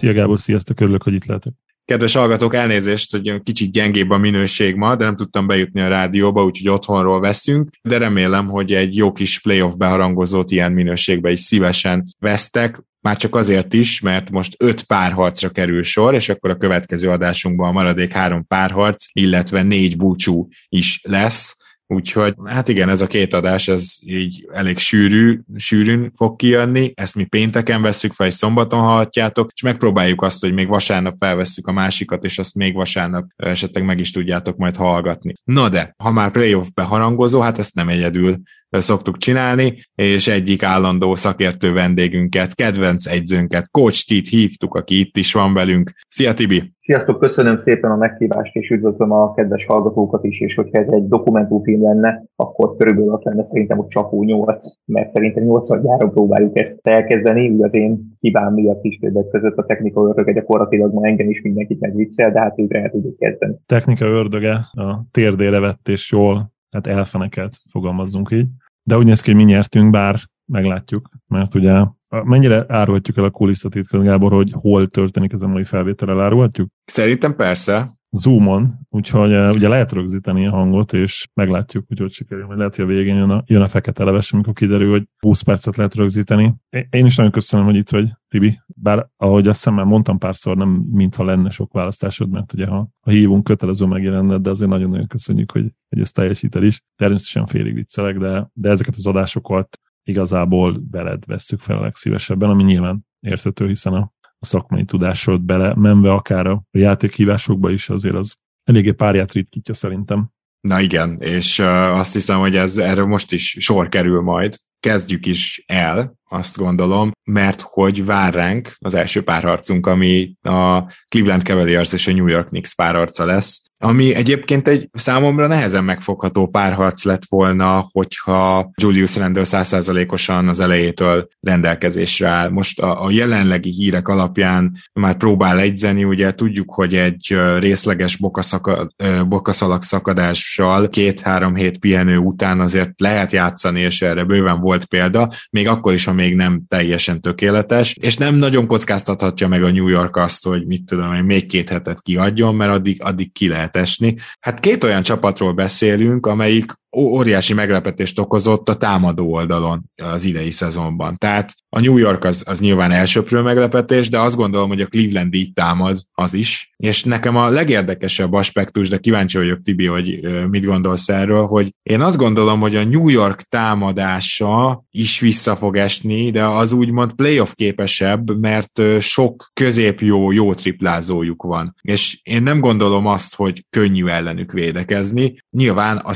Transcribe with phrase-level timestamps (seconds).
[0.00, 1.52] Szia Gábor, sziasztok, örülök, hogy itt lehetek.
[1.84, 6.44] Kedves hallgatók, elnézést, hogy kicsit gyengébb a minőség ma, de nem tudtam bejutni a rádióba,
[6.44, 12.04] úgyhogy otthonról veszünk, de remélem, hogy egy jó kis playoff beharangozót ilyen minőségbe is szívesen
[12.18, 17.10] vesztek, már csak azért is, mert most öt párharcra kerül sor, és akkor a következő
[17.10, 21.56] adásunkban a maradék három párharc, illetve négy búcsú is lesz.
[21.92, 27.14] Úgyhogy hát igen, ez a két adás, ez így elég sűrű, sűrűn fog kijönni, ezt
[27.14, 31.72] mi pénteken veszük fel, és szombaton hallhatjátok, és megpróbáljuk azt, hogy még vasárnap felvesszük a
[31.72, 35.34] másikat, és azt még vasárnap esetleg meg is tudjátok majd hallgatni.
[35.44, 38.36] Na de, ha már playoff beharangozó, hát ezt nem egyedül
[38.70, 45.32] szoktuk csinálni, és egyik állandó szakértő vendégünket, kedvenc egyzőnket, Coach Tit hívtuk, aki itt is
[45.32, 45.92] van velünk.
[46.08, 46.72] Szia Tibi!
[46.78, 51.08] Sziasztok, köszönöm szépen a meghívást, és üdvözlöm a kedves hallgatókat is, és hogyha ez egy
[51.08, 56.58] dokumentumfilm lenne, akkor körülbelül azt lenne szerintem, hogy csapó 8, mert szerintem 8 gyára próbáljuk
[56.58, 61.06] ezt elkezdeni, úgy az én hibám miatt is többek között a technika ördöge gyakorlatilag ma
[61.06, 63.54] engem is mindenkit megviccel, de hát végre el tudjuk kezdeni.
[63.66, 68.46] Technika ördöge a térdére vett és jól hát elfeneket, fogalmazzunk így.
[68.90, 73.30] De úgy néz ki, hogy mi nyertünk, bár meglátjuk, mert ugye mennyire árulhatjuk el a
[73.30, 76.68] kulisszatitkot, Gábor, hogy hol történik ez a mai felvétel, elárulhatjuk?
[76.84, 77.94] Szerintem persze.
[78.10, 82.76] Zoomon, úgyhogy uh, ugye lehet rögzíteni a hangot, és meglátjuk, hogy hogy sikerül, hogy lehet,
[82.76, 85.94] hogy a végén jön a, jön a fekete leves, amikor kiderül, hogy 20 percet lehet
[85.94, 86.54] rögzíteni.
[86.90, 90.56] Én is nagyon köszönöm, hogy itt vagy, Tibi, bár ahogy azt hiszem már mondtam párszor,
[90.56, 95.06] nem mintha lenne sok választásod, mert ugye ha, ha hívunk, kötelező megjelenned, de azért nagyon-nagyon
[95.06, 96.82] köszönjük, hogy, hogy ezt teljesíted is.
[96.96, 102.62] Természetesen félig viccelek, de, de ezeket az adásokat igazából beled vesszük fel a legszívesebben, ami
[102.62, 108.34] nyilván érthető, hiszen a a szakmai tudásod bele menve akár a játékhívásokba is azért az
[108.64, 110.30] eléggé párját ritkítja szerintem.
[110.60, 114.56] Na igen, és azt hiszem, hogy ez erről most is sor kerül majd.
[114.80, 121.42] Kezdjük is el, azt gondolom, mert hogy vár ránk az első párharcunk, ami a Cleveland
[121.42, 127.04] Cavaliers és a New York Knicks párharca lesz ami egyébként egy számomra nehezen megfogható párharc
[127.04, 132.48] lett volna, hogyha Julius Randle százszázalékosan az elejétől rendelkezésre áll.
[132.48, 138.88] Most a, a jelenlegi hírek alapján már próbál egyzeni, ugye tudjuk, hogy egy részleges bokaszaka,
[139.28, 145.68] bokaszalak szakadással két-három hét pihenő után azért lehet játszani, és erre bőven volt példa, még
[145.68, 150.16] akkor is, ha még nem teljesen tökéletes, és nem nagyon kockáztathatja meg a New York
[150.16, 154.16] azt, hogy mit tudom, hogy még két hetet kiadjon, mert addig, addig ki lehet esni.
[154.40, 161.16] Hát két olyan csapatról beszélünk, amelyik óriási meglepetést okozott a támadó oldalon az idei szezonban.
[161.18, 165.34] Tehát a New York az, az nyilván elsőprő meglepetés, de azt gondolom, hogy a Cleveland
[165.34, 166.70] így támad az is.
[166.76, 172.00] És nekem a legérdekesebb aspektus, de kíváncsi vagyok Tibi, hogy mit gondolsz erről, hogy én
[172.00, 177.52] azt gondolom, hogy a New York támadása is vissza fog esni, de az úgymond playoff
[177.52, 181.74] képesebb, mert sok középjó, jó triplázójuk van.
[181.82, 185.36] És én nem gondolom azt, hogy könnyű ellenük védekezni.
[185.50, 186.12] Nyilván a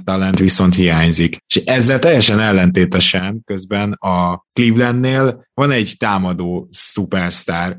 [0.00, 1.36] talent viszont hiányzik.
[1.46, 7.78] És ezzel teljesen ellentétesen közben a Clevelandnél van egy támadó szupersztár,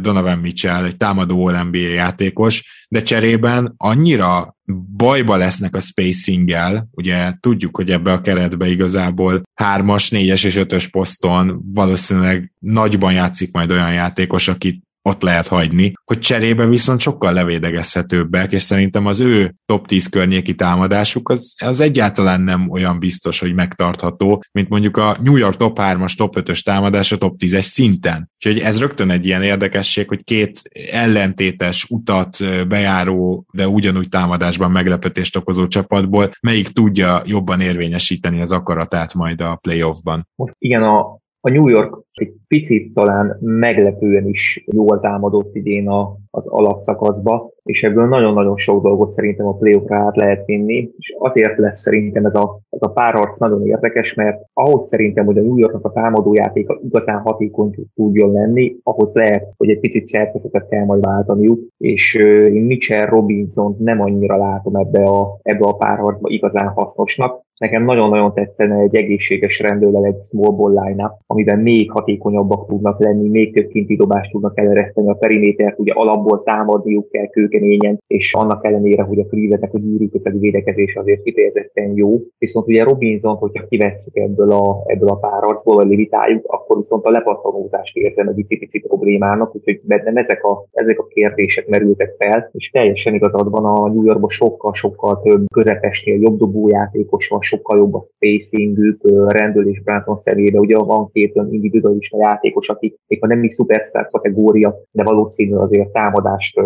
[0.00, 4.56] Donovan Mitchell, egy támadó NBA játékos, de cserében annyira
[4.96, 10.88] bajba lesznek a spacing-el, ugye tudjuk, hogy ebbe a keretbe igazából hármas, négyes és ötös
[10.88, 17.32] poszton valószínűleg nagyban játszik majd olyan játékos, akit ott lehet hagyni, hogy cserébe viszont sokkal
[17.32, 23.38] levédegezhetőbbek, és szerintem az ő top 10 környéki támadásuk az, az egyáltalán nem olyan biztos,
[23.38, 28.30] hogy megtartható, mint mondjuk a New York top 3-as, top 5-ös támadás top 10-es szinten.
[28.34, 30.60] Úgyhogy ez rögtön egy ilyen érdekesség, hogy két
[30.90, 32.36] ellentétes utat
[32.68, 39.58] bejáró, de ugyanúgy támadásban meglepetést okozó csapatból, melyik tudja jobban érvényesíteni az akaratát majd a
[39.62, 40.28] playoffban.
[40.34, 46.16] Most igen, a a New York egy picit talán meglepően is jól támadott idén a,
[46.30, 51.58] az alapszakaszba, és ebből nagyon-nagyon sok dolgot szerintem a playoffra át lehet vinni, és azért
[51.58, 55.56] lesz szerintem ez a, ez a párharc nagyon érdekes, mert ahhoz szerintem, hogy a New
[55.58, 61.04] Yorknak a támadójátéka igazán hatékony tudjon lenni, ahhoz lehet, hogy egy picit szerkezetet kell majd
[61.04, 62.14] váltaniuk, és
[62.52, 68.34] én Mitchell Robinson nem annyira látom ebbe a, ebbe a párharcba igazán hasznosnak, Nekem nagyon-nagyon
[68.34, 73.68] tetszene egy egészséges rendőrrel egy small ball line amiben még hatékonyabbak tudnak lenni, még több
[73.68, 79.18] kinti dobást tudnak elereszteni a perimétert, ugye alapból támadniuk kell kőkeményen, és annak ellenére, hogy
[79.18, 82.20] a Clevelandnek a gyűrű közeli védekezés azért kifejezetten jó.
[82.38, 87.10] Viszont ugye Robinson, hogyha kivesszük ebből a, ebből a párharcból, vagy limitáljuk, akkor viszont a
[87.10, 92.70] lepattanózást érzem egy pici problémának, úgyhogy bennem ezek a, ezek a kérdések merültek fel, és
[92.70, 98.02] teljesen igazad van a New Yorkban sokkal-sokkal több közepesnél jobb dobójátékos van, sokkal jobb a
[98.04, 103.42] spacingük, Rendel és Branson személyében, ugye van két olyan individualista játékos, akik még a nem
[103.42, 106.60] is szupersztár kategória, de valószínű azért támadást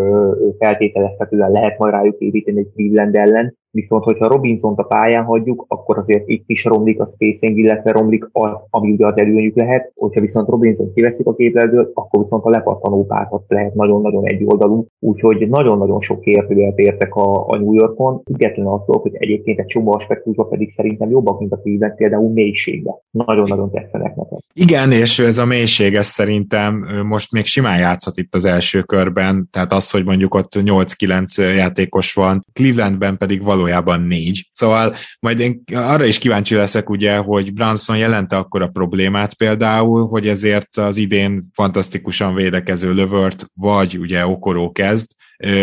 [0.58, 5.98] feltételezhetően lehet majd rájuk építeni egy Cleveland ellen, Viszont, hogyha Robinson a pályán hagyjuk, akkor
[5.98, 9.92] azért itt is romlik a spacing, illetve romlik az, ami ugye az előnyük lehet.
[9.94, 14.86] Hogyha viszont Robinson kiveszik a képletből, akkor viszont a lepattanó párharc lehet nagyon-nagyon egyoldalú.
[14.98, 19.94] Úgyhogy nagyon-nagyon sok kérdőjelt értek a, a New Yorkon, független attól, hogy egyébként egy csomó
[19.94, 22.94] aspektusban pedig szerintem jobbak, mint a Cleveland, például mélységben.
[23.10, 24.38] Nagyon-nagyon tetszenek nekem.
[24.54, 29.48] Igen, és ez a mélység, ez szerintem most még simán játszhat itt az első körben,
[29.50, 34.50] tehát az, hogy mondjuk ott 8-9 játékos van, Clevelandben pedig való valójában négy.
[34.52, 40.06] Szóval majd én arra is kíváncsi leszek, ugye, hogy Branson jelente akkor a problémát például,
[40.06, 45.10] hogy ezért az idén fantasztikusan védekező lövört, vagy ugye Okoró kezd,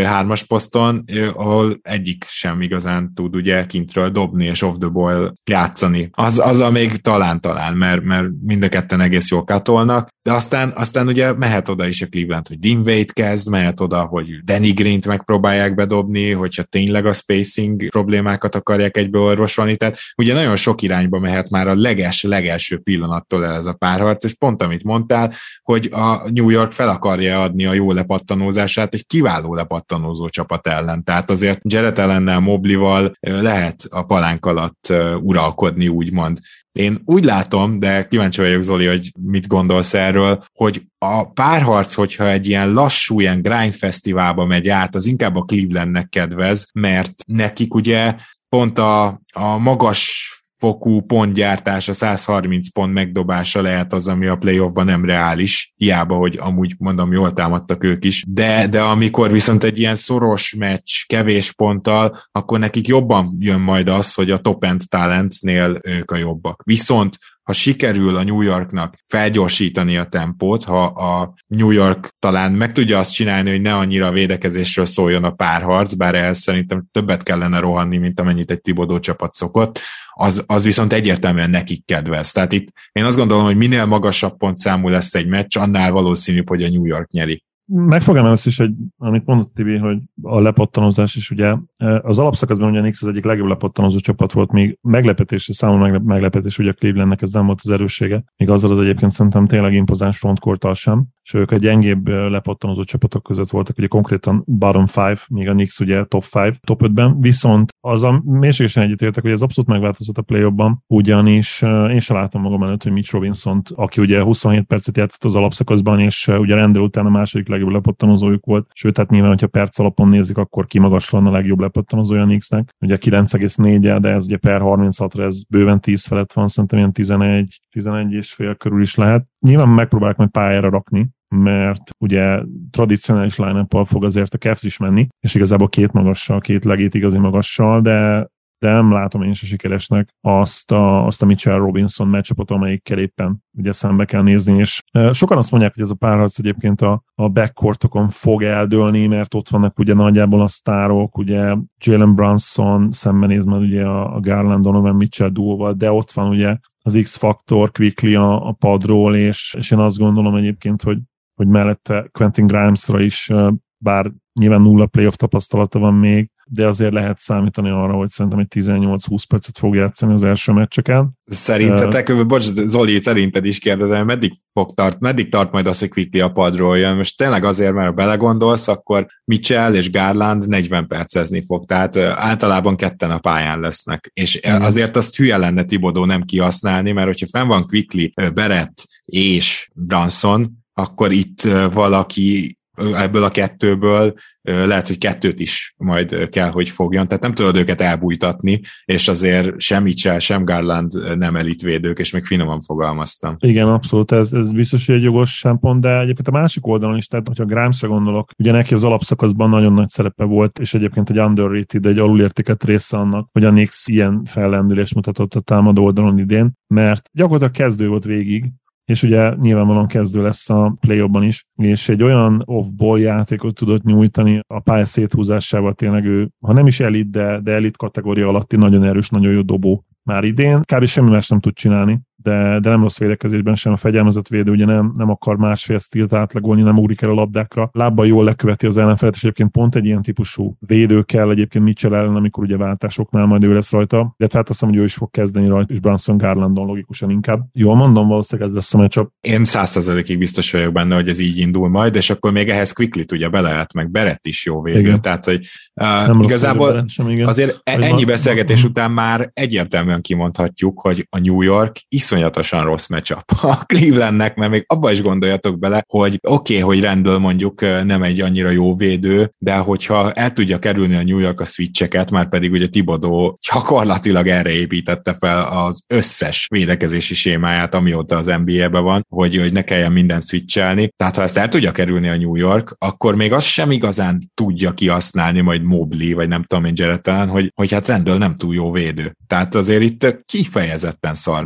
[0.03, 6.09] hármas poszton, ahol egyik sem igazán tud ugye kintről dobni és off the ball játszani.
[6.11, 10.73] Az, az a még talán-talán, mert, mert mind a ketten egész jól katolnak, de aztán,
[10.75, 14.73] aztán ugye mehet oda is a Cleveland, hogy Dean Wade kezd, mehet oda, hogy Danny
[14.73, 20.81] Green-t megpróbálják bedobni, hogyha tényleg a spacing problémákat akarják egybe orvosolni, tehát ugye nagyon sok
[20.81, 25.33] irányba mehet már a leges, legelső pillanattól el ez a párharc, és pont amit mondtál,
[25.63, 31.03] hogy a New York fel akarja adni a jó lepattanózását egy kiváló lepattanózó csapat ellen.
[31.03, 36.37] Tehát azért Jared ellennel, Moblival lehet a palánk alatt uralkodni, úgymond.
[36.71, 42.29] Én úgy látom, de kíváncsi vagyok Zoli, hogy mit gondolsz erről, hogy a párharc, hogyha
[42.29, 47.73] egy ilyen lassú, ilyen grind fesztiválba megy át, az inkább a Clevelandnek kedvez, mert nekik
[47.73, 48.15] ugye
[48.49, 54.85] pont a, a magas fokú pontgyártás, a 130 pont megdobása lehet az, ami a playoffban
[54.85, 59.79] nem reális, hiába, hogy amúgy mondom, jól támadtak ők is, de, de amikor viszont egy
[59.79, 65.79] ilyen szoros meccs, kevés ponttal, akkor nekik jobban jön majd az, hogy a top-end talentnél
[65.83, 66.61] ők a jobbak.
[66.65, 67.17] Viszont
[67.49, 72.99] ha sikerül a New Yorknak felgyorsítani a tempót, ha a New York talán meg tudja
[72.99, 77.97] azt csinálni, hogy ne annyira védekezésről szóljon a párharc, bár ehhez szerintem többet kellene rohanni,
[77.97, 79.79] mint amennyit egy Tibodó csapat szokott,
[80.13, 82.31] az, az viszont egyértelműen nekik kedvez.
[82.31, 86.63] Tehát itt én azt gondolom, hogy minél magasabb pontszámú lesz egy meccs, annál valószínűbb, hogy
[86.63, 91.31] a New York nyeri megfogom ezt is, egy, amit mondott Tibi, hogy a lepattanozás is
[91.31, 91.55] ugye
[92.01, 96.67] az alapszakaszban ugye Nix az egyik legjobb lepattanozó csapat volt, még meglepetés, számomra meglepetés, hogy
[96.67, 100.73] a Clevelandnek ez nem volt az erőssége, még azzal az egyébként szerintem tényleg impozáns frontkortal
[100.73, 105.53] sem, és ők egy gyengébb lepattanozó csapatok között voltak, ugye konkrétan bottom 5, még a
[105.53, 110.17] Nix ugye top 5, top 5-ben, viszont az a mélységesen egyetértek, hogy ez abszolút megváltozott
[110.17, 110.43] a play
[110.87, 115.35] ugyanis én sem látom magam előtt, hogy Mitch robinson aki ugye 27 percet játszott az
[115.35, 119.79] alapszakaszban, és ugye rendel után a második legjobb lepattanozójuk volt, sőt, hát nyilván, hogyha perc
[119.79, 122.75] alapon nézik, akkor kimagaslan a legjobb lepattanozója Nix-nek.
[122.79, 127.61] Ugye 9,4 de ez ugye per 36-ra ez bőven 10 felett van, szerintem ilyen 11,
[127.69, 129.27] 11 és fél körül is lehet.
[129.39, 135.07] Nyilván megpróbálják majd pályára rakni, mert ugye tradicionális line fog azért a Cavs is menni,
[135.19, 138.27] és igazából két magassal, két legét igazi magassal, de
[138.59, 143.43] de nem látom én a sikeresnek azt a, azt a Mitchell Robinson meccsapot, amelyikkel éppen
[143.57, 144.81] ugye szembe kell nézni, és
[145.11, 149.49] sokan azt mondják, hogy ez a párharc egyébként a, a backcourtokon fog eldőlni, mert ott
[149.49, 154.95] vannak ugye nagyjából a sztárok, ugye Jalen Brunson szembenéz majd ugye a, a Garland Donovan
[154.95, 159.79] Mitchell duóval, de ott van ugye az X-faktor quickly a, a padról, és, és én
[159.79, 160.97] azt gondolom egyébként, hogy,
[161.39, 163.31] hogy mellette Quentin Grimesra is,
[163.77, 168.47] bár nyilván nulla playoff tapasztalata van még, de azért lehet számítani arra, hogy szerintem egy
[168.49, 171.11] 18-20 percet fog játszani az első meccseken.
[171.25, 175.89] Szerintetek, uh, bocs, Zoli, szerinted is kérdezem, meddig fog tart, meddig tart majd az, hogy
[175.89, 176.95] Quickly a padról jön?
[176.95, 182.75] Most tényleg azért, mert ha belegondolsz, akkor Mitchell és Garland 40 percezni fog, tehát általában
[182.75, 184.11] ketten a pályán lesznek.
[184.13, 184.61] És mm.
[184.61, 190.58] azért azt hülye lenne Tibodó nem kihasználni, mert hogyha fenn van Quickly, Berett és Branson,
[190.79, 191.41] akkor itt
[191.73, 192.57] valaki
[192.93, 197.81] ebből a kettőből lehet, hogy kettőt is majd kell, hogy fogjon, tehát nem tudod őket
[197.81, 203.35] elbújtatni, és azért sem Mitchell, sem Garland nem elitvédők, és még finoman fogalmaztam.
[203.39, 207.07] Igen, abszolút, ez, ez biztos, hogy egy jogos szempont, de egyébként a másik oldalon is,
[207.07, 211.19] tehát hogyha Grimesre gondolok, ugye neki az alapszakaszban nagyon nagy szerepe volt, és egyébként egy
[211.19, 216.51] underrated, egy alulértéket része annak, hogy a Knicks ilyen fellendülést mutatott a támadó oldalon idén,
[216.67, 218.45] mert gyakorlatilag kezdő volt végig,
[218.89, 224.39] és ugye nyilvánvalóan kezdő lesz a play is, és egy olyan off-ball játékot tudott nyújtani
[224.47, 228.83] a pálya széthúzásával tényleg ő, ha nem is elit, de, de elit kategória alatti nagyon
[228.83, 230.61] erős, nagyon jó dobó már idén.
[230.61, 230.85] Kb.
[230.85, 234.65] semmi más nem tud csinálni de, de nem rossz védekezésben sem a fegyelmezett védő, ugye
[234.65, 238.77] nem, nem akar másfél stílt átlagolni, nem ugrik el a labdákra, lábban jól leköveti az
[238.77, 243.25] ellenfelet, és egyébként pont egy ilyen típusú védő kell egyébként Mitchell ellen, amikor ugye váltásoknál
[243.25, 245.79] majd ő lesz rajta, de hát azt hiszem, hogy ő is fog kezdeni rajta, és
[245.79, 247.45] Branson Garlandon logikusan inkább.
[247.53, 249.11] Jól mondom, valószínűleg ez lesz a meccsap.
[249.21, 253.01] Én százszerzelékig biztos vagyok benne, hogy ez így indul majd, és akkor még ehhez Quickly
[253.11, 255.01] ugye lehet, meg Berett is jó védő, igen.
[255.01, 257.27] tehát hogy uh, nem igazából sem, igen.
[257.27, 261.75] azért Vagy ennyi beszélgetés után már egyértelműen kimondhatjuk, hogy a New York
[262.09, 266.83] iszonyatosan rossz matchup a Clevelandnek, mert még abba is gondoljatok bele, hogy oké, okay, hogy
[266.83, 271.39] rendből mondjuk nem egy annyira jó védő, de hogyha el tudja kerülni a New York
[271.39, 278.17] a switcheket, már pedig ugye Tibodó gyakorlatilag erre építette fel az összes védekezési sémáját, amióta
[278.17, 280.89] az NBA-ben van, hogy, hogy ne kelljen mindent switchelni.
[280.95, 284.71] Tehát ha ezt el tudja kerülni a New York, akkor még az sem igazán tudja
[284.71, 288.71] kihasználni majd Mobley, vagy nem tudom én Jared hogy, hogy hát rendől nem túl jó
[288.71, 289.15] védő.
[289.27, 291.45] Tehát azért itt kifejezetten szar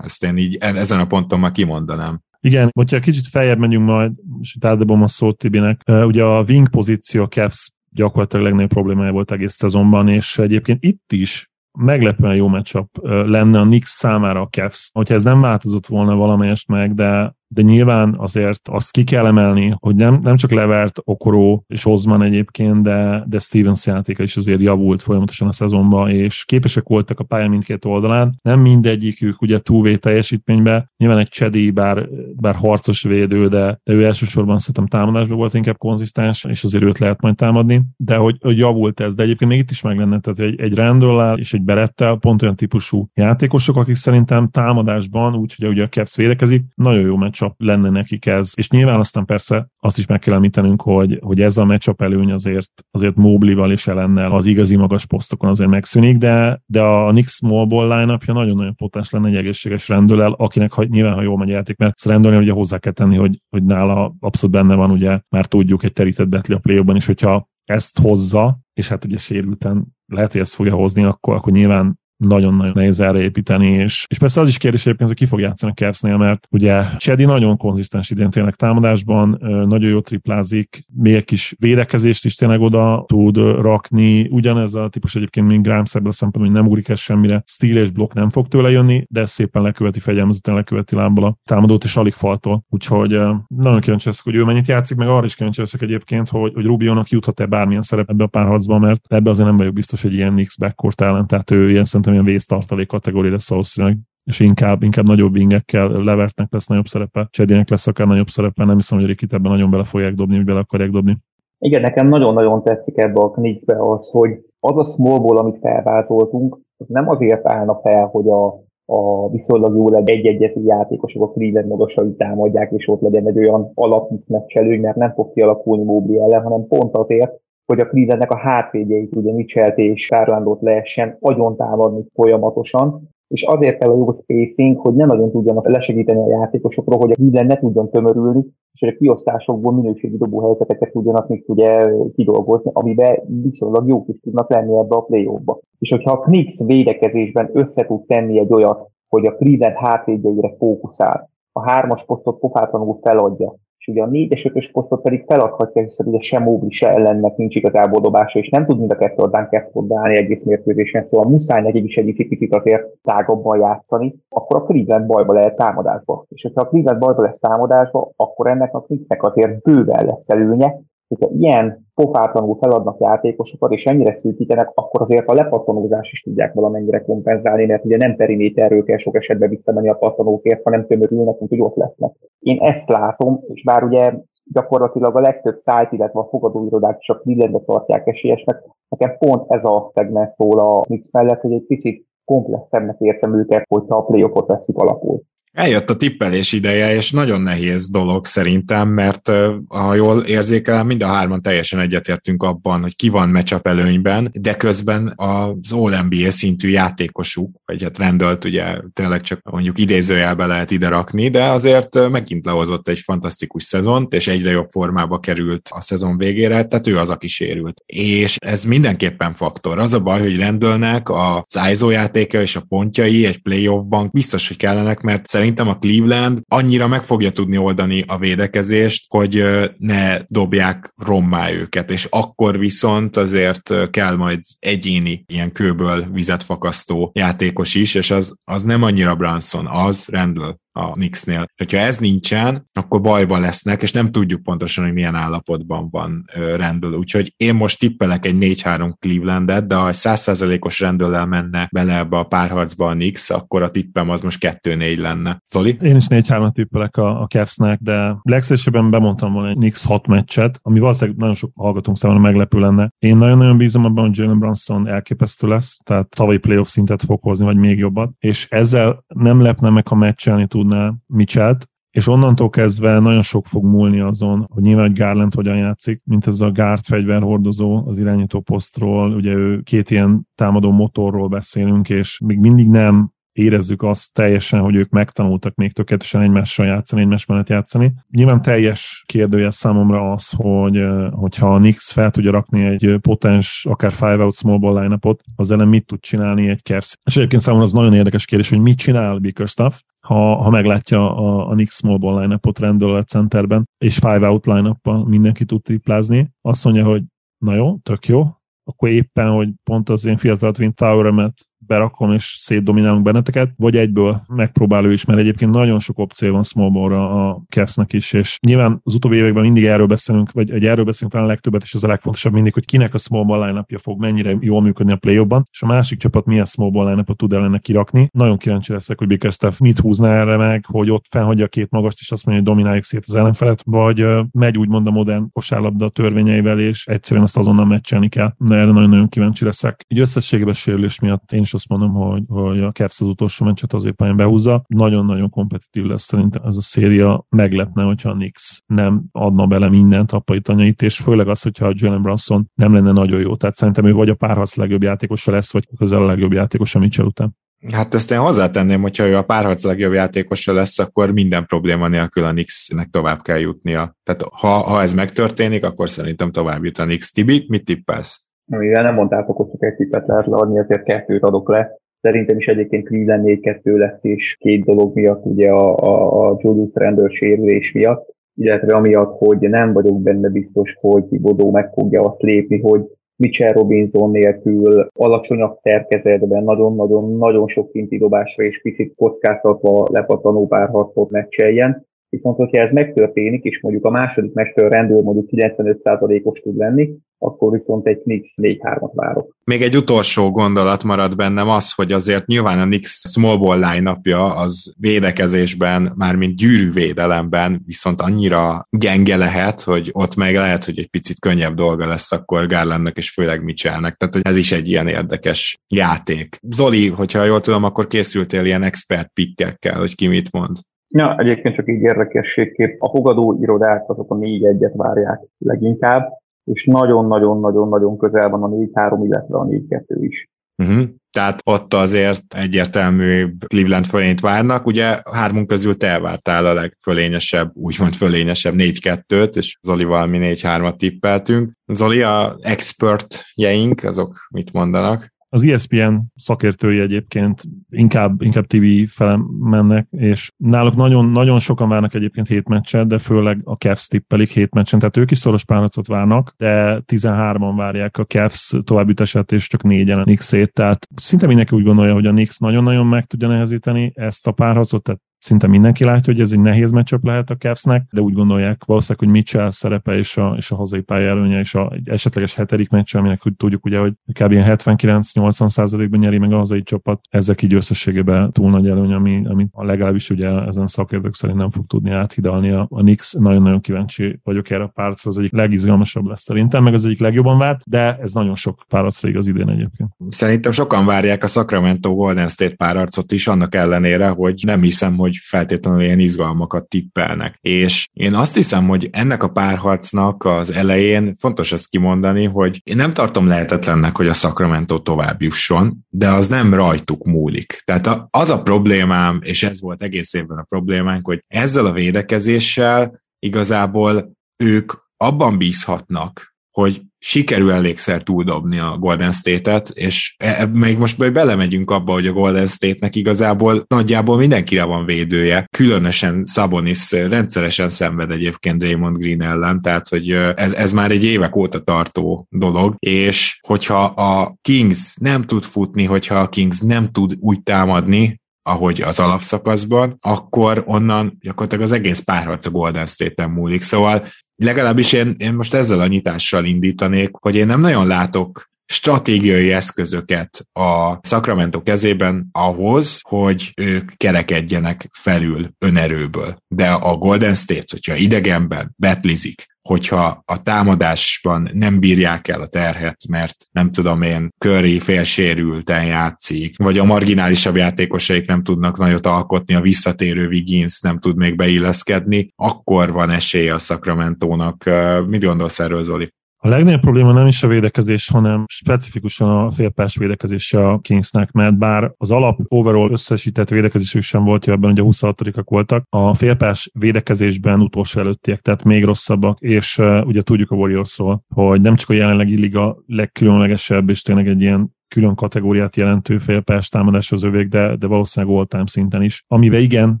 [0.02, 2.20] ezt én így e- ezen a ponton már kimondanám.
[2.40, 6.70] Igen, hogyha kicsit feljebb megyünk majd, és itt átdobom a szót Tibinek, ugye a wing
[6.70, 12.48] pozíció a Cavs gyakorlatilag legnagyobb problémája volt egész szezonban, és egyébként itt is meglepően jó
[12.48, 14.90] matchup lenne a Knicks számára a Cavs.
[14.92, 19.76] Hogyha ez nem változott volna valamelyest meg, de de nyilván azért azt ki kell emelni,
[19.78, 24.60] hogy nem, nem csak Levert, Okoró és Ozman egyébként, de, de Stevens játéka is azért
[24.60, 28.38] javult folyamatosan a szezonban, és képesek voltak a pálya mindkét oldalán.
[28.42, 34.04] Nem mindegyikük ugye túvé teljesítménybe, nyilván egy Csedi, bár, bár harcos védő, de, de ő
[34.04, 38.58] elsősorban szerintem támadásban volt inkább konzisztens, és azért őt lehet majd támadni, de hogy, hogy
[38.58, 41.62] javult ez, de egyébként még itt is meg lenne, tehát egy, egy Randall és egy
[41.62, 47.16] Berettel pont olyan típusú játékosok, akik szerintem támadásban, úgyhogy ugye a Cavs védekezik, nagyon jó
[47.16, 48.52] meccs matchup lenne nekik ez.
[48.54, 52.32] És nyilván aztán persze azt is meg kell említenünk, hogy, hogy ez a matchup előny
[52.32, 57.32] azért, azért Moblival és ellennel az igazi magas posztokon azért megszűnik, de, de a Knicks
[57.32, 61.48] small ball line nagyon-nagyon potens lenne egy egészséges rendőrrel, akinek ha, nyilván, ha jól megy
[61.48, 65.46] játék, mert rendőrnél ugye hozzá kell tenni, hogy, hogy nála abszolút benne van, ugye már
[65.46, 70.32] tudjuk egy terített betli a play és hogyha ezt hozza, és hát ugye sérülten lehet,
[70.32, 74.48] hogy ezt fogja hozni, akkor, akkor nyilván nagyon-nagyon nehéz erre építeni, és, és persze az
[74.48, 78.30] is kérdés egyébként, hogy ki fog játszani a Cavs-nél, mert ugye Chedi nagyon konzisztens idén
[78.30, 84.74] tényleg támadásban, nagyon jó triplázik, még egy kis védekezést is tényleg oda tud rakni, ugyanez
[84.74, 87.90] a típus egyébként, mint Grimes ebből a szempontból, hogy nem ugrik ez semmire, stíl és
[87.90, 92.12] blokk nem fog tőle jönni, de szépen leköveti, fegyelmezetten leköveti lábbal a támadót, és alig
[92.12, 92.64] faltól.
[92.68, 93.10] Úgyhogy
[93.48, 96.64] nagyon kíváncsi leszek, hogy ő mennyit játszik, meg arra is kíváncsi leszek egyébként, hogy, hogy
[96.64, 100.32] Rubionak juthat-e bármilyen szerep ebbe a párharcban, mert ebbe azért nem vagyok biztos, hogy ilyen
[100.32, 105.04] Knicks backcourt ellen, tehát ő ilyen szerintem ilyen vésztartalék kategória lesz valószínűleg és inkább, inkább
[105.04, 109.32] nagyobb ingekkel Levertnek lesz nagyobb szerepe, Csedinek lesz akár nagyobb szerepe, nem hiszem, hogy Rikit
[109.32, 111.16] ebben nagyon bele fogják dobni, hogy bele akarják dobni.
[111.58, 116.86] Igen, nekem nagyon-nagyon tetszik ebbe a Knicksbe az, hogy az a smallból, amit felváltoltunk, az
[116.88, 118.46] nem azért állna fel, hogy a,
[118.84, 124.80] a viszonylag jól egy-egyező játékosok a Cleveland magasai támadják, és ott legyen egy olyan alapmiszmeccselő,
[124.80, 129.32] mert nem fog kialakulni Mobley ellen, hanem pont azért, hogy a Clevelandnek a hátvédjeit, ugye
[129.32, 135.04] Mitchell és Garlandot lehessen agyon támadni folyamatosan, és azért kell a jó spacing, hogy ne
[135.04, 139.72] nagyon tudjanak lesegíteni a játékosokról, hogy a Cleveland ne tudjon tömörülni, és hogy a kiosztásokból
[139.72, 145.00] minőségi dobó helyzeteket tudjanak még ugye kidolgozni, amiben viszonylag jók is tudnak lenni ebbe a
[145.00, 145.58] play -ba.
[145.78, 151.30] És hogyha a Knicks védekezésben össze tud tenni egy olyat, hogy a Cleveland hátvédjeire fókuszál,
[151.52, 153.54] a hármas posztot pofátlanul feladja,
[153.88, 158.00] ugye a 4-es 5 posztot pedig feladhatja, hiszen ugye sem Móbli, se ellennek nincs igazából
[158.00, 161.84] dobása, és nem tud mind a kettő a Dunkett állni egész mérkőzésen, szóval muszáj nekik
[161.84, 166.24] is egy picit azért tágabban játszani, akkor a Cleveland bajba lehet támadásba.
[166.28, 170.74] És hogyha a Cleveland bajba lesz támadásba, akkor ennek a Knicksnek azért bőven lesz előnye,
[171.08, 177.00] hogyha ilyen pofátlanul feladnak játékosokat, és ennyire szűkítenek, akkor azért a lepattanózás is tudják valamennyire
[177.00, 181.76] kompenzálni, mert ugye nem periméterről kell sok esetben visszamenni a pattanókért, hanem tömörülnek, hogy ott
[181.76, 182.12] lesznek.
[182.38, 184.12] Én ezt látom, és bár ugye
[184.52, 189.64] gyakorlatilag a legtöbb szájt, illetve a fogadóirodák is a Clevelandbe tartják esélyesnek, nekem pont ez
[189.64, 194.46] a szegmens szól a mix mellett, hogy egy picit komplexebbnek értem őket, hogyha a playoffot
[194.46, 195.22] veszik alapul.
[195.58, 199.30] Eljött a tippelés ideje, és nagyon nehéz dolog szerintem, mert
[199.68, 204.56] ha jól érzékelem, mind a hárman teljesen egyetértünk abban, hogy ki van meccsap előnyben, de
[204.56, 210.88] közben az All-NBA szintű játékosuk, vagy hát rendelt ugye tényleg csak mondjuk idézőjelbe lehet ide
[210.88, 216.16] rakni, de azért megint lehozott egy fantasztikus szezont, és egyre jobb formába került a szezon
[216.16, 217.82] végére, tehát ő az, aki sérült.
[217.86, 219.78] És ez mindenképpen faktor.
[219.78, 224.56] Az a baj, hogy rendelnek az ISO játéka és a pontjai egy playoffban biztos, hogy
[224.56, 229.44] kellenek, mert szerintem a Cleveland annyira meg fogja tudni oldani a védekezést, hogy
[229.78, 237.10] ne dobják rommá őket, és akkor viszont azért kell majd egyéni ilyen kőből vizet fakasztó
[237.14, 241.46] játékos is, és az, az nem annyira Branson, az Randall a Knicksnél.
[241.56, 246.24] És ha ez nincsen, akkor bajban lesznek, és nem tudjuk pontosan, hogy milyen állapotban van
[246.56, 246.92] Randall.
[246.92, 252.18] Úgyhogy én most tippelek egy 4-3 Clevelandet, de ha egy 100%-os rendőllel menne bele ebbe
[252.18, 255.42] a párharcba a Knicks, akkor a tippem az most 2-4 lenne.
[255.46, 255.78] Zoli?
[255.80, 260.58] Én is 4-3 tippelek a, a Cavs-nek, de legszívesebben bemondtam volna egy Knicks 6 meccset,
[260.62, 262.90] ami valószínűleg nagyon sok hallgatónk számára meglepő lenne.
[262.98, 267.44] Én nagyon-nagyon bízom abban, hogy Jalen Brunson elképesztő lesz, tehát tavalyi playoff szintet fog hozni,
[267.44, 272.50] vagy még jobbat, és ezzel nem lepne meg, ha meccselni tud tudná Micselt, és onnantól
[272.50, 276.84] kezdve nagyon sok fog múlni azon, hogy nyilván Garland hogyan játszik, mint ez a Guard
[276.84, 283.10] fegyverhordozó az irányító posztról, ugye ő két ilyen támadó motorról beszélünk, és még mindig nem
[283.32, 287.92] érezzük azt teljesen, hogy ők megtanultak még tökéletesen egymással játszani, egymás mellett játszani.
[288.10, 290.78] Nyilván teljes kérdője számomra az, hogy
[291.10, 294.98] hogyha a Nix fel tudja rakni egy potens, akár five out small ball line
[295.36, 296.94] az ellen mit tud csinálni egy Kers.
[297.04, 301.48] És egyébként számomra az nagyon érdekes kérdés, hogy mit csinál Bickerstaff, ha, ha meglátja a,
[301.48, 306.84] a Nick Small Ball line-upot centerben, és five out line mindenki tud triplázni, azt mondja,
[306.84, 307.02] hogy
[307.38, 308.26] na jó, tök jó,
[308.64, 314.22] akkor éppen, hogy pont az én fiatal Twin Tower-emet berakom és szétdominálunk benneteket, vagy egyből
[314.28, 318.80] megpróbál ő is, mert egyébként nagyon sok opció van smallballra a Cavs-nek is, és nyilván
[318.84, 321.86] az utóbbi években mindig erről beszélünk, vagy egy erről beszélünk talán legtöbbet, és az a
[321.86, 325.62] legfontosabb mindig, hogy kinek a small ball line fog mennyire jól működni a play és
[325.62, 328.08] a másik csapat milyen small ball line tud ellene kirakni.
[328.12, 331.98] Nagyon kíváncsi leszek, hogy Bickerstaff mit húzna erre meg, hogy ott fennhagyja a két magast,
[332.00, 336.60] és azt mondja, hogy domináljuk szét az ellenfelet, vagy megy úgymond a modern kosárlabda törvényeivel,
[336.60, 338.32] és egyszerűen azt azonnal meccselni kell.
[338.38, 339.84] De erre nagyon-nagyon kíváncsi leszek.
[339.88, 343.72] Így összességében sérülés miatt én is azt mondom, hogy, hogy a Cavs az utolsó meccset
[343.72, 344.64] azért pályán behúzza.
[344.66, 347.26] Nagyon-nagyon kompetitív lesz szerintem ez a széria.
[347.28, 351.72] Meglepne, hogyha a Knicks nem adna bele mindent, apai tanyait, és főleg az, hogyha a
[351.74, 353.36] Jalen Brunson nem lenne nagyon jó.
[353.36, 357.06] Tehát szerintem ő vagy a párharc legjobb játékosa lesz, vagy közel a legjobb játékosa Mitchell
[357.06, 357.36] után.
[357.72, 362.24] Hát ezt én hozzátenném, hogyha ő a párharc legjobb játékosa lesz, akkor minden probléma nélkül
[362.24, 363.96] a Knicks-nek tovább kell jutnia.
[364.02, 367.12] Tehát ha, ha ez megtörténik, akkor szerintem tovább jut a Knicks.
[367.12, 368.27] Tibi, mit tippelsz?
[368.48, 371.76] Mivel nem mondtátok, hogy csak egy tippet lehet leadni, ezért kettőt adok le.
[372.00, 376.74] Szerintem is egyébként Cleveland 4-2 lesz, és két dolog miatt, ugye a, a, a Julius
[376.74, 382.22] Randall sérülés miatt, illetve amiatt, hogy nem vagyok benne biztos, hogy Bodó meg fogja azt
[382.22, 382.82] lépni, hogy
[383.16, 391.86] Mitchell Robinson nélkül alacsonyabb szerkezetben nagyon-nagyon-nagyon sok kinti dobásra és picit kockáztatva lepattanó párharcot meccseljen.
[392.10, 397.52] Viszont, hogyha ez megtörténik, és mondjuk a második mester rendőr mondjuk 95%-os tud lenni, akkor
[397.52, 399.36] viszont egy Knicks 4-3-at várok.
[399.44, 404.00] Még egy utolsó gondolat marad bennem az, hogy azért nyilván a Knicks small ball line
[404.34, 411.20] az védekezésben, mármint gyűrűvédelemben viszont annyira gyenge lehet, hogy ott meg lehet, hogy egy picit
[411.20, 413.96] könnyebb dolga lesz akkor Garlandnak és főleg Mitchellnek.
[413.96, 416.38] Tehát ez is egy ilyen érdekes játék.
[416.50, 420.56] Zoli, hogyha jól tudom, akkor készültél ilyen expert pikkekkel, hogy ki mit mond.
[420.88, 426.08] Ja, egyébként csak így érdekességképp a fogadó irodák azok a négy egyet várják leginkább,
[426.44, 430.28] és nagyon-nagyon-nagyon-nagyon közel van a 4-3, illetve a 4-2 is.
[430.62, 430.88] Uh-huh.
[431.10, 434.66] Tehát ott azért egyértelmű Cleveland fölényt várnak.
[434.66, 441.52] Ugye hármunk közül te elvártál a legfölényesebb, úgymond fölényesebb 4-2-t, és Zolival mi 4-3-at tippeltünk.
[441.66, 445.16] Zoli, a expertjeink, azok mit mondanak?
[445.30, 451.94] Az ESPN szakértői egyébként inkább, inkább TV felem mennek, és náluk nagyon, nagyon sokan várnak
[451.94, 455.86] egyébként hét meccset, de főleg a Cavs tippelik hét meccsen, tehát ők is szoros párharcot
[455.86, 461.56] várnak, de 13-an várják a Cavs továbbítását, és csak négyen a Knicks-ét, tehát szinte mindenki
[461.56, 465.84] úgy gondolja, hogy a Knicks nagyon-nagyon meg tudja nehezíteni ezt a párharcot, tehát szinte mindenki
[465.84, 469.50] látja, hogy ez egy nehéz meccsöp lehet a Cavsnek, de úgy gondolják valószínűleg, hogy Mitchell
[469.50, 473.36] szerepe és a, és a hazai pálya és a, egy esetleges hetedik meccs, aminek úgy
[473.36, 474.32] tudjuk ugye, hogy kb.
[474.32, 479.46] 79-80 százalékban nyeri meg a hazai csapat, ezek így összességében túl nagy előny, ami, ami
[479.52, 483.12] a legalábbis ugye ezen szakértők szerint nem fog tudni áthidalni a, a Nix.
[483.12, 487.38] Nagyon-nagyon kíváncsi vagyok erre a párcra, az egyik legizgalmasabb lesz szerintem, meg az egyik legjobban
[487.38, 489.90] várt, de ez nagyon sok párharcra igaz idén egyébként.
[490.08, 495.07] Szerintem sokan várják a Sacramento Golden State párharcot is, annak ellenére, hogy nem hiszem, hogy
[495.08, 497.38] hogy feltétlenül ilyen izgalmakat tippelnek.
[497.40, 502.76] És én azt hiszem, hogy ennek a párharcnak az elején fontos ezt kimondani, hogy én
[502.76, 507.62] nem tartom lehetetlennek, hogy a Sacramento tovább jusson, de az nem rajtuk múlik.
[507.64, 513.02] Tehát az a problémám, és ez volt egész évben a problémánk, hogy ezzel a védekezéssel
[513.18, 520.78] igazából ők abban bízhatnak, hogy sikerül elégszer túldobni a Golden State-et, és e, e, még
[520.78, 526.92] most majd belemegyünk abba, hogy a Golden State-nek igazából nagyjából mindenkire van védője, különösen Sabonis
[526.92, 532.26] rendszeresen szenved egyébként Raymond Green ellen, tehát hogy ez, ez már egy évek óta tartó
[532.30, 538.20] dolog, és hogyha a Kings nem tud futni, hogyha a Kings nem tud úgy támadni,
[538.42, 543.62] ahogy az alapszakaszban, akkor onnan gyakorlatilag az egész párharc a Golden State-en múlik.
[543.62, 544.08] Szóval
[544.38, 550.46] legalábbis én, én most ezzel a nyitással indítanék, hogy én nem nagyon látok stratégiai eszközöket
[550.52, 556.36] a Sacramento kezében ahhoz, hogy ők kerekedjenek felül önerőből.
[556.48, 562.96] De a Golden State, hogyha idegenben betlizik, hogyha a támadásban nem bírják el a terhet,
[563.08, 569.54] mert nem tudom én, Curry félsérülten játszik, vagy a marginálisabb játékosaik nem tudnak nagyot alkotni,
[569.54, 574.64] a visszatérő Wiggins nem tud még beilleszkedni, akkor van esélye a Sacramento-nak.
[575.06, 576.12] Mit gondolsz erről, Zoli?
[576.40, 581.58] A legnagyobb probléma nem is a védekezés, hanem specifikusan a félpás védekezése a Kingsnek, mert
[581.58, 586.70] bár az alap overall összesített védekezésük sem volt jó, ebben ugye 26-ak voltak, a félpás
[586.72, 591.90] védekezésben utolsó előttiek, tehát még rosszabbak, és uh, ugye tudjuk a Warriors-szól, hogy nem csak
[591.90, 597.48] a jelenlegi liga legkülönlegesebb, és tényleg egy ilyen külön kategóriát jelentő félpályás támadás az övék,
[597.48, 599.24] de, de valószínűleg all szinten is.
[599.26, 600.00] Amiben igen,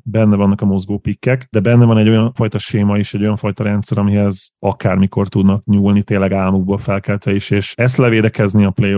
[0.04, 3.36] benne vannak a mozgó pikkek, de benne van egy olyan fajta séma is, egy olyan
[3.36, 8.96] fajta rendszer, amihez akármikor tudnak nyúlni, tényleg álmukból felkeltve is, és ezt levédekezni a play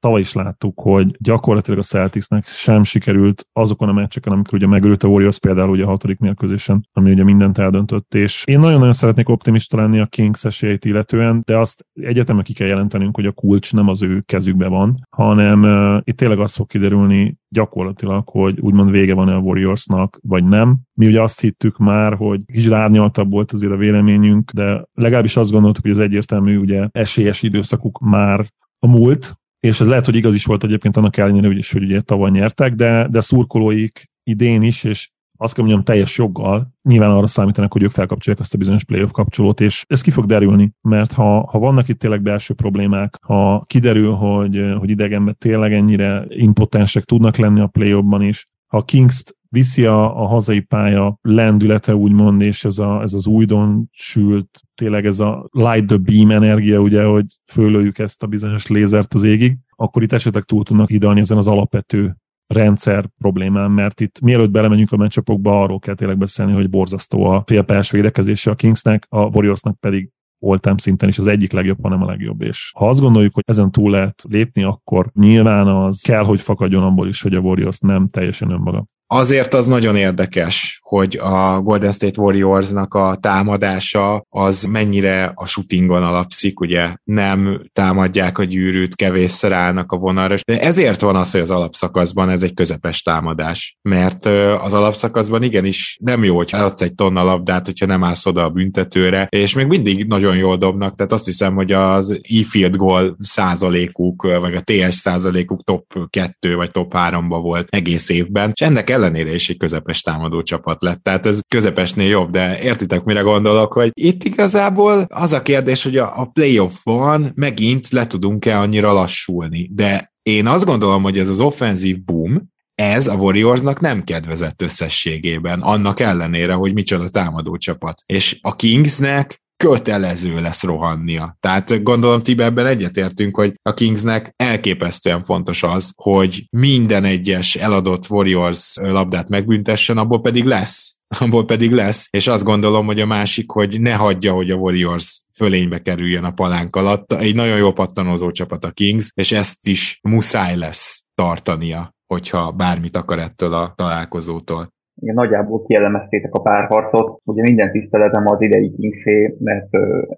[0.00, 5.02] tavaly is láttuk, hogy gyakorlatilag a Celticsnek sem sikerült azokon a meccseken, amikor ugye megörült
[5.02, 9.28] a Warriors például ugye a hatodik mérkőzésen, ami ugye mindent eldöntött, és én nagyon-nagyon szeretnék
[9.28, 13.72] optimista lenni a Kings esélyt illetően, de azt egyetemen ki kell jelentenünk, hogy a kulcs
[13.72, 18.90] nem az ő kezükbe van, hanem uh, itt tényleg az fog kiderülni gyakorlatilag, hogy úgymond
[18.90, 20.76] vége van-e a Warriorsnak, vagy nem.
[20.94, 25.50] Mi ugye azt hittük már, hogy kicsit árnyaltabb volt azért a véleményünk, de legalábbis azt
[25.50, 28.46] gondoltuk, hogy az egyértelmű ugye esélyes időszakuk már
[28.78, 31.82] a múlt, és ez lehet, hogy igaz is volt egyébként annak ellenére, hogy, is, hogy
[31.82, 37.10] ugye tavaly nyertek, de, de szurkolóik idén is, és azt kell mondjam teljes joggal, nyilván
[37.10, 40.72] arra számítanak, hogy ők felkapcsolják azt a bizonyos playoff kapcsolót, és ez ki fog derülni,
[40.80, 46.24] mert ha, ha vannak itt tényleg belső problémák, ha kiderül, hogy, hogy idegenben tényleg ennyire
[46.28, 52.40] impotensek tudnak lenni a playoffban is, ha Kings viszi a, a hazai pálya lendülete, úgymond,
[52.40, 57.26] és ez, a, ez az újdonsült, tényleg ez a light the beam energia, ugye, hogy
[57.52, 61.48] fölöljük ezt a bizonyos lézert az égig, akkor itt esetleg túl tudnak hidalni ezen az
[61.48, 67.24] alapvető rendszer problémám, mert itt mielőtt belemegyünk a meccsapokba, arról kell tényleg beszélni, hogy borzasztó
[67.24, 72.02] a félpályás védekezése a Kingsnek, a Warriorsnak pedig oltám szinten is az egyik legjobb, hanem
[72.02, 72.42] a legjobb.
[72.42, 76.82] És ha azt gondoljuk, hogy ezen túl lehet lépni, akkor nyilván az kell, hogy fakadjon
[76.82, 78.84] abból is, hogy a Warriors nem teljesen önmaga.
[79.14, 86.02] Azért az nagyon érdekes, hogy a Golden State Warriorsnak a támadása az mennyire a shootingon
[86.02, 91.40] alapszik, ugye nem támadják a gyűrűt, kevésszer állnak a vonalra, de ezért van az, hogy
[91.40, 94.26] az alapszakaszban ez egy közepes támadás, mert
[94.60, 98.50] az alapszakaszban igenis nem jó, hogy adsz egy tonna labdát, hogyha nem állsz oda a
[98.50, 104.22] büntetőre, és még mindig nagyon jól dobnak, tehát azt hiszem, hogy az e-field goal százalékuk,
[104.22, 109.34] vagy a TS százalékuk top 2 vagy top 3-ba volt egész évben, és ennek ellenére
[109.34, 111.02] is egy közepes támadó csapat lett.
[111.02, 115.96] Tehát ez közepesnél jobb, de értitek, mire gondolok, hogy itt igazából az a kérdés, hogy
[115.96, 119.68] a, a playoffban megint le tudunk-e annyira lassulni.
[119.72, 125.60] De én azt gondolom, hogy ez az offenzív boom, ez a Warriorsnak nem kedvezett összességében,
[125.60, 128.02] annak ellenére, hogy micsoda támadó csapat.
[128.06, 131.36] És a Kingsnek kötelező lesz rohannia.
[131.40, 138.10] Tehát gondolom ti ebben egyetértünk, hogy a Kingsnek elképesztően fontos az, hogy minden egyes eladott
[138.10, 143.50] Warriors labdát megbüntessen, abból pedig lesz abból pedig lesz, és azt gondolom, hogy a másik,
[143.50, 147.12] hogy ne hagyja, hogy a Warriors fölénybe kerüljön a palánk alatt.
[147.12, 152.96] Egy nagyon jó pattanózó csapat a Kings, és ezt is muszáj lesz tartania, hogyha bármit
[152.96, 154.72] akar ettől a találkozótól.
[155.04, 157.20] Igen, nagyjából kielemeztétek a párharcot.
[157.24, 159.68] Ugye minden tiszteletem az idei Kingszé, mert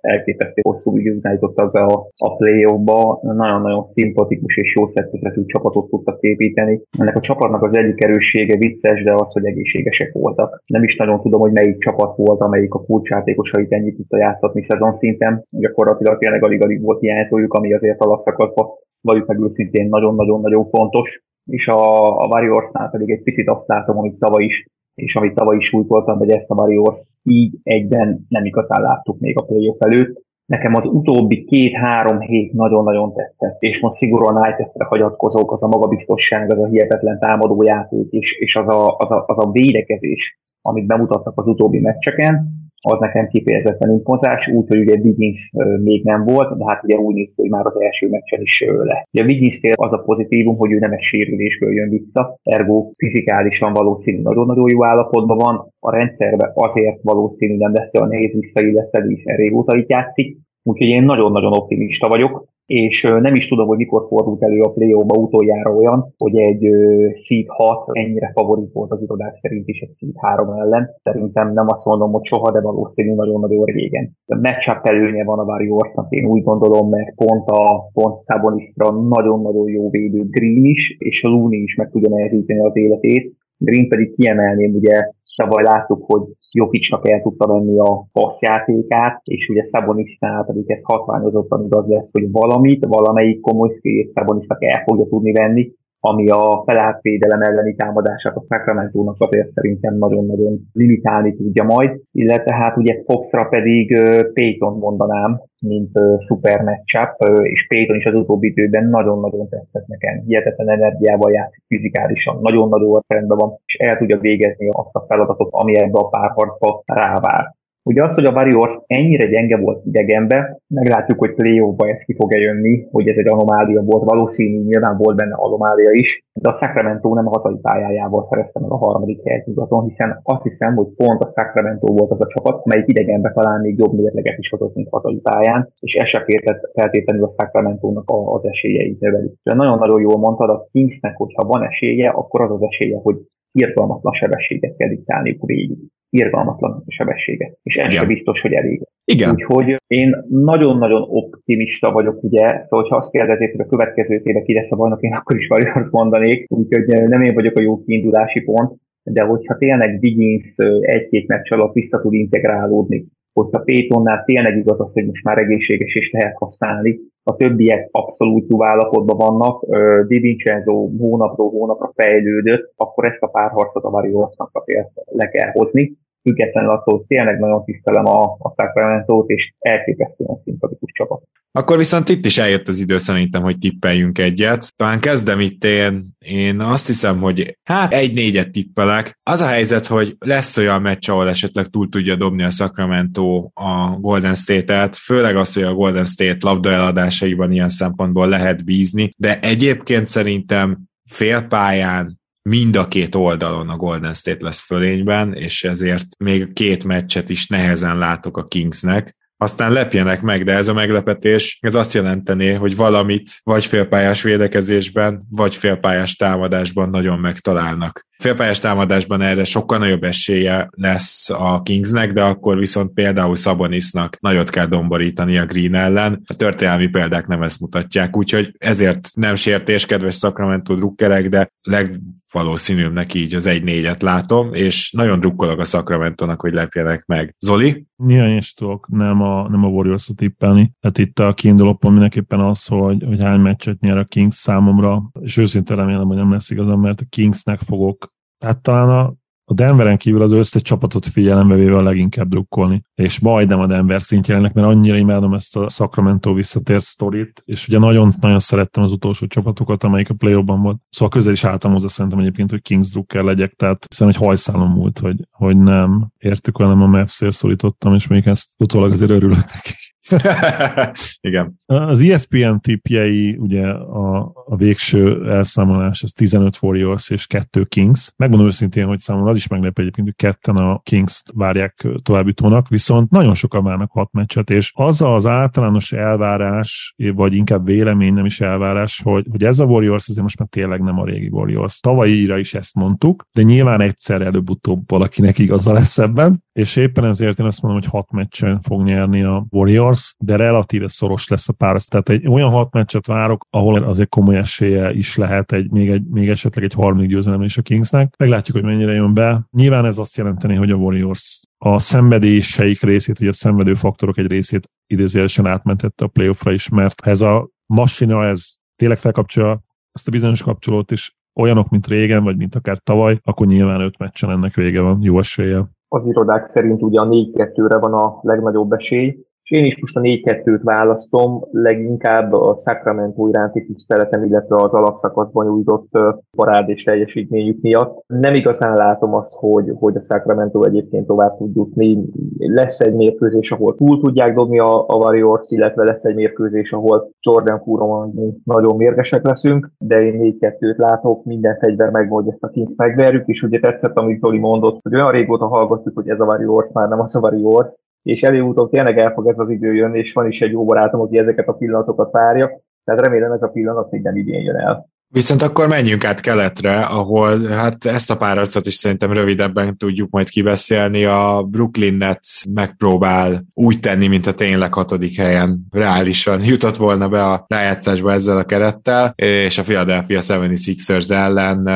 [0.00, 5.88] elképesztő hosszú időt állítottak be a, a play ba Nagyon-nagyon szimpatikus és jó szerkezetű csapatot
[5.88, 6.82] tudtak építeni.
[6.98, 10.62] Ennek a csapatnak az egyik erőssége vicces, de az, hogy egészségesek voltak.
[10.66, 14.92] Nem is nagyon tudom, hogy melyik csapat volt, amelyik a kulcsjátékosait ennyit tudta játszatni szezon
[14.92, 15.44] szinten.
[15.50, 18.66] Gyakorlatilag tényleg alig-alig volt hiányzójuk, ami azért alapszakaszban
[19.00, 24.18] vagyunk meg őszintén nagyon-nagyon-nagyon fontos és a, a Warriorsnál pedig egy picit azt látom, amit
[24.18, 28.82] tavaly is és amit tavaly is súlytoltam, hogy ezt a Warriors így egyben nem igazán
[28.82, 30.24] láttuk még a playoff előtt.
[30.46, 36.50] Nekem az utóbbi két-három hét nagyon-nagyon tetszett, és most szigorúan Ájtesztre hagyatkozok, az a magabiztosság,
[36.50, 41.38] az a hihetetlen támadójáték, és, és az, a, az, a, az a védekezés, amit bemutattak
[41.38, 45.50] az utóbbi meccseken, az nekem kifejezetten impozás, úgyhogy ugye Wiggins
[45.82, 48.64] még nem volt, de hát ugye úgy néz ki, hogy már az első meccsen is
[48.66, 49.06] le.
[49.12, 54.22] Ugye Wiggins az a pozitívum, hogy ő nem egy sérülésből jön vissza, ergo fizikálisan valószínű
[54.22, 59.76] nagyon-nagyon jó állapotban van, a rendszerbe azért valószínű nem lesz olyan nehéz visszailleszteni, hiszen régóta
[59.76, 64.60] itt játszik, úgyhogy én nagyon-nagyon optimista vagyok és nem is tudom, hogy mikor fordult elő
[64.60, 66.68] a play utoljára olyan, hogy egy
[67.14, 70.90] Seed 6 ennyire favorit volt az irodák szerint is egy Seed 3 ellen.
[71.02, 74.16] Szerintem nem azt mondom, hogy soha, de valószínű nagyon-nagyon régen.
[74.26, 79.68] A matchup előnye van a Warriorsnak, én úgy gondolom, mert pont a pont Sabonisra nagyon-nagyon
[79.68, 83.34] jó védő Green is, és a Looney is meg tudja nehezíteni az életét.
[83.58, 89.64] Green pedig kiemelném, ugye tavaly láttuk, hogy Jokicsnak el tudta venni a passzjátékát, és ugye
[89.64, 95.32] Szabonisnál pedig ez hatványozottan igaz lesz, hogy valamit, valamelyik komoly skillét Szabonisnak el fogja tudni
[95.32, 95.72] venni,
[96.06, 102.76] ami a felátvédelem elleni támadását a sacramento azért szerintem nagyon-nagyon limitálni tudja majd, illetve hát
[102.76, 103.98] ugye Foxra pedig
[104.32, 110.22] Payton mondanám, mint uh, szuper matchup, és Payton is az utóbbi időben nagyon-nagyon tetszett nekem.
[110.26, 115.78] Hihetetlen energiával játszik fizikálisan, nagyon-nagyon rendben van, és el tudja végezni azt a feladatot, ami
[115.78, 117.55] ebbe a párharcba rávár.
[117.90, 122.38] Ugye az, hogy a Warriors ennyire gyenge volt idegenbe, meglátjuk, hogy play ez ki fog-e
[122.38, 127.14] jönni, hogy ez egy anomália volt, valószínű, nyilván volt benne anomália is, de a Sacramento
[127.14, 131.22] nem a hazai pályájával szerezte meg a harmadik helyet nyugaton, hiszen azt hiszem, hogy pont
[131.22, 134.88] a Sacramento volt az a csapat, amelyik idegenbe talán még jobb mérleget is hozott, mint
[134.90, 136.24] hazai pályán, és ez se
[136.72, 139.32] feltétlenül a Sacramento-nak az esélyeit növeli.
[139.42, 143.16] Nagyon-nagyon jól mondtad, a Kingsnek, hogyha van esélye, akkor az az esélye, hogy
[143.52, 145.78] irgalmatlan sebességet kell diktálniuk végig
[146.16, 147.58] irgalmatlan sebességet.
[147.62, 148.82] És ez sem biztos, hogy elég.
[149.04, 149.30] Igen.
[149.30, 154.54] Úgyhogy én nagyon-nagyon optimista vagyok, ugye, szóval ha azt kérdezik, hogy a következő éve ki
[154.54, 158.42] lesz a bajnok, én akkor is Warriors mondanék, úgyhogy nem én vagyok a jó kiindulási
[158.42, 164.80] pont, de hogyha tényleg Wiggins egy-két meccs alatt vissza tud integrálódni, hogyha Pétonnál tényleg igaz
[164.80, 169.64] az, hogy most már egészséges és lehet használni, a többiek abszolút jó állapotban vannak,
[170.06, 175.96] Di Vincenzo hónapról hónapra fejlődött, akkor ezt a párharcot a Warriorsnak azért le kell hozni
[176.26, 181.22] függetlenül attól tényleg nagyon tisztelem a, a sacramento és elképesztően szimpatikus csapat.
[181.52, 184.72] Akkor viszont itt is eljött az idő szerintem, hogy tippeljünk egyet.
[184.76, 189.18] Talán kezdem itt én, én azt hiszem, hogy hát egy négyet tippelek.
[189.22, 193.96] Az a helyzet, hogy lesz olyan meccs, ahol esetleg túl tudja dobni a Sacramento a
[194.00, 199.40] Golden State-et, főleg az, hogy a Golden State labda eladásaiban ilyen szempontból lehet bízni, de
[199.40, 200.78] egyébként szerintem
[201.10, 207.28] félpályán mind a két oldalon a Golden State lesz fölényben, és ezért még két meccset
[207.28, 209.16] is nehezen látok a Kingsnek.
[209.38, 215.26] Aztán lepjenek meg, de ez a meglepetés, ez azt jelentené, hogy valamit vagy félpályás védekezésben,
[215.30, 218.06] vagy félpályás támadásban nagyon megtalálnak.
[218.18, 224.50] Félpályás támadásban erre sokkal nagyobb esélye lesz a Kingsnek, de akkor viszont például Szabonisnak nagyot
[224.50, 226.22] kell domborítani a Green ellen.
[226.26, 232.00] A történelmi példák nem ezt mutatják, úgyhogy ezért nem sértés, kedves Sacramento drukkerek, de leg
[232.36, 237.34] valószínűbbnek így az 1-4-et látom, és nagyon drukkolok a sacramento hogy lepjenek meg.
[237.38, 237.86] Zoli?
[237.96, 240.72] Nyilván is tudok nem a, nem a warriors tippelni.
[240.80, 245.10] Hát itt a kiinduló pont mindenképpen az, hogy, hogy hány meccset nyer a Kings számomra,
[245.20, 249.14] és őszintén remélem, hogy nem lesz igazam, mert a Kingsnek fogok hát talán a
[249.48, 252.82] a Denveren kívül az összes csapatot figyelembe véve a leginkább drukkolni.
[252.94, 257.78] És majdnem a Denver szintjének, mert annyira imádom ezt a Sacramento visszatért sztorit, és ugye
[257.78, 260.78] nagyon-nagyon szerettem az utolsó csapatokat, amelyik a play volt.
[260.90, 264.70] Szóval közel is álltam hozzá szerintem egyébként, hogy Kings drukker legyek, tehát hiszen egy hajszálom
[264.70, 269.36] múlt, hogy, hogy nem értük, hanem a Mavs-ér szorítottam, és még ezt utólag azért örülök
[269.36, 269.85] neki.
[271.20, 271.60] Igen.
[271.66, 278.12] Az ESPN tipjei, ugye a, a végső elszámolás, ez 15 Warriors és 2 Kings.
[278.16, 283.10] Megmondom őszintén, hogy számomra az is meglep egyébként, hogy ketten a Kings-t várják továbbítónak, viszont
[283.10, 288.40] nagyon sokan várnak hat meccset, és az az általános elvárás, vagy inkább vélemény, nem is
[288.40, 291.80] elvárás, hogy, hogy ez a Warriors azért most már tényleg nem a régi Warriors.
[291.80, 297.38] Tavalyira is ezt mondtuk, de nyilván egyszer előbb-utóbb valakinek igaza lesz ebben, és éppen ezért
[297.38, 301.52] én azt mondom, hogy hat meccsen fog nyerni a Warriors, de relatíve szoros lesz a
[301.52, 301.80] pár.
[301.80, 306.04] Tehát egy olyan hat meccset várok, ahol azért komoly esélye is lehet egy, még, egy,
[306.10, 308.14] még esetleg egy harmadik győzelem is a Kingsnek.
[308.18, 309.46] Meglátjuk, hogy mennyire jön be.
[309.50, 314.26] Nyilván ez azt jelenteni, hogy a Warriors a szenvedéseik részét, vagy a szenvedő faktorok egy
[314.26, 319.60] részét idézőjelesen átmentette a playoffra is, mert ez a masina, ez tényleg felkapcsolja
[319.92, 323.98] ezt a bizonyos kapcsolót, és olyanok, mint régen, vagy mint akár tavaly, akkor nyilván öt
[323.98, 325.70] meccsen ennek vége van, jó eséllyel.
[325.88, 330.00] Az irodák szerint ugye a 4-2-re van a legnagyobb esély, és én is most a
[330.00, 335.88] 4-2-t választom, leginkább a Sacramento iránti tiszteletem, illetve az alapszakaszban nyújtott
[336.36, 338.04] parád és teljesítményük miatt.
[338.06, 342.04] Nem igazán látom azt, hogy, hogy a Sacramento egyébként tovább tud jutni.
[342.38, 347.10] Lesz egy mérkőzés, ahol túl tudják dobni a, a Warriors, illetve lesz egy mérkőzés, ahol
[347.20, 348.12] Jordan Kuron
[348.44, 353.26] nagyon mérgesek leszünk, de én 4-2-t látok, minden fegyver megvan, hogy ezt a Kings megverjük,
[353.26, 356.88] és ugye tetszett, amit Zoli mondott, hogy olyan régóta hallgatjuk, hogy ez a Warriors már
[356.88, 360.30] nem az a Warriors, és előutóbb tényleg el fog ez az idő jönni, és van
[360.30, 364.02] is egy jó barátom, aki ezeket a pillanatokat várja, tehát remélem ez a pillanat még
[364.02, 364.88] nem idén jön el.
[365.08, 370.28] Viszont akkor menjünk át keletre, ahol hát ezt a párarcot is szerintem rövidebben tudjuk majd
[370.28, 371.04] kibeszélni.
[371.04, 377.24] A Brooklyn Nets megpróbál úgy tenni, mint a tényleg hatodik helyen reálisan jutott volna be
[377.24, 381.68] a rájátszásba ezzel a kerettel, és a Philadelphia 76ers ellen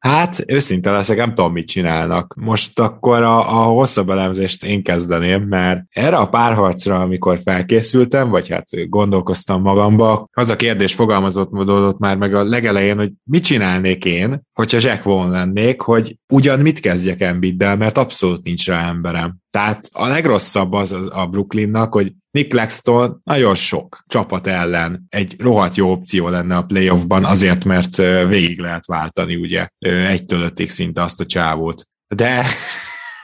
[0.00, 2.34] Hát, őszinte leszek, nem tudom, mit csinálnak.
[2.36, 8.48] Most akkor a, a hosszabb elemzést én kezdeném, mert erre a párharcra, amikor felkészültem, vagy
[8.48, 14.04] hát gondolkoztam magamba, az a kérdés fogalmazott módodott már meg a legelején, hogy mit csinálnék
[14.04, 19.36] én, hogyha Jack Vaughn lennék, hogy ugyan mit kezdjek Embiiddel, mert abszolút nincs rá emberem.
[19.50, 25.74] Tehát a legrosszabb az a Brooklynnak, hogy Nick Claxton nagyon sok csapat ellen egy rohadt
[25.74, 27.96] jó opció lenne a playoffban, azért, mert
[28.28, 31.84] végig lehet váltani ugye egytől ötig szinte azt a csávót.
[32.14, 32.46] De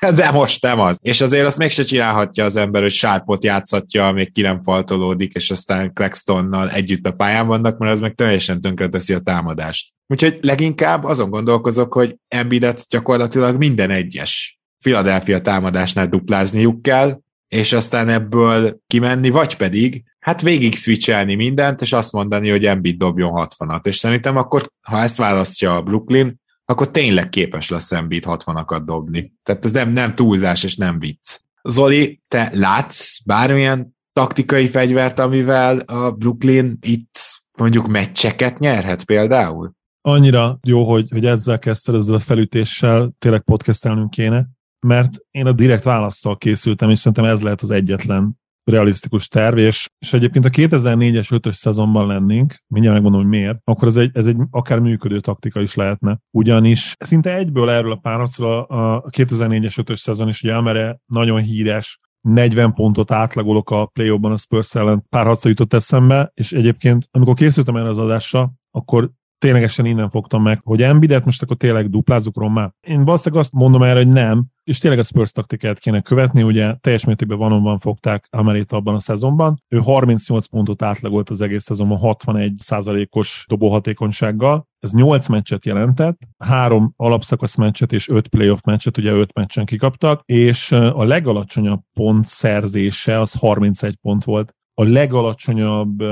[0.14, 0.98] de most nem az.
[1.02, 5.50] És azért azt mégse csinálhatja az ember, hogy sárpot játszatja, még ki nem faltolódik, és
[5.50, 9.92] aztán Claxtonnal együtt a pályán vannak, mert az meg teljesen tönkreteszi a támadást.
[10.06, 18.08] Úgyhogy leginkább azon gondolkozok, hogy Embiidet gyakorlatilag minden egyes Philadelphia támadásnál duplázniuk kell, és aztán
[18.08, 23.86] ebből kimenni, vagy pedig hát végig switchelni mindent, és azt mondani, hogy Embiid dobjon 60-at.
[23.86, 29.32] És szerintem akkor, ha ezt választja a Brooklyn, akkor tényleg képes lesz Embiid 60-akat dobni.
[29.42, 31.38] Tehát ez nem, nem túlzás és nem vicc.
[31.62, 37.18] Zoli, te látsz bármilyen taktikai fegyvert, amivel a Brooklyn itt
[37.58, 39.72] mondjuk meccseket nyerhet például?
[40.00, 44.46] Annyira jó, hogy, hogy ezzel kezdted, ezzel a felütéssel tényleg podcastelnünk kéne
[44.86, 49.88] mert én a direkt válaszsal készültem, és szerintem ez lehet az egyetlen realisztikus terv, és,
[49.98, 54.26] és egyébként a 2004-es 5-ös szezonban lennénk, mindjárt megmondom, hogy miért, akkor ez egy, ez
[54.26, 56.18] egy akár működő taktika is lehetne.
[56.30, 61.40] Ugyanis szinte egyből erről a párharcról a, a 2004-es 5-ös szezon is, ugye Amere nagyon
[61.40, 67.34] híres, 40 pontot átlagolok a play a Spurs ellen párharca jutott eszembe, és egyébként amikor
[67.34, 72.36] készültem erre az adásra, akkor ténylegesen innen fogtam meg, hogy Embidet most akkor tényleg duplázunk
[72.38, 72.72] rommá.
[72.80, 76.74] Én valószínűleg azt mondom erre, hogy nem, és tényleg a Spurs taktikát kéne követni, ugye
[76.80, 79.62] teljes mértékben van fogták Amerit abban a szezonban.
[79.68, 84.68] Ő 38 pontot átlagolt az egész szezonban 61 százalékos dobóhatékonysággal.
[84.78, 90.22] Ez 8 meccset jelentett, 3 alapszakasz meccset és 5 playoff meccset, ugye 5 meccsen kikaptak,
[90.24, 94.54] és a legalacsonyabb pont szerzése az 31 pont volt.
[94.74, 96.02] A legalacsonyabb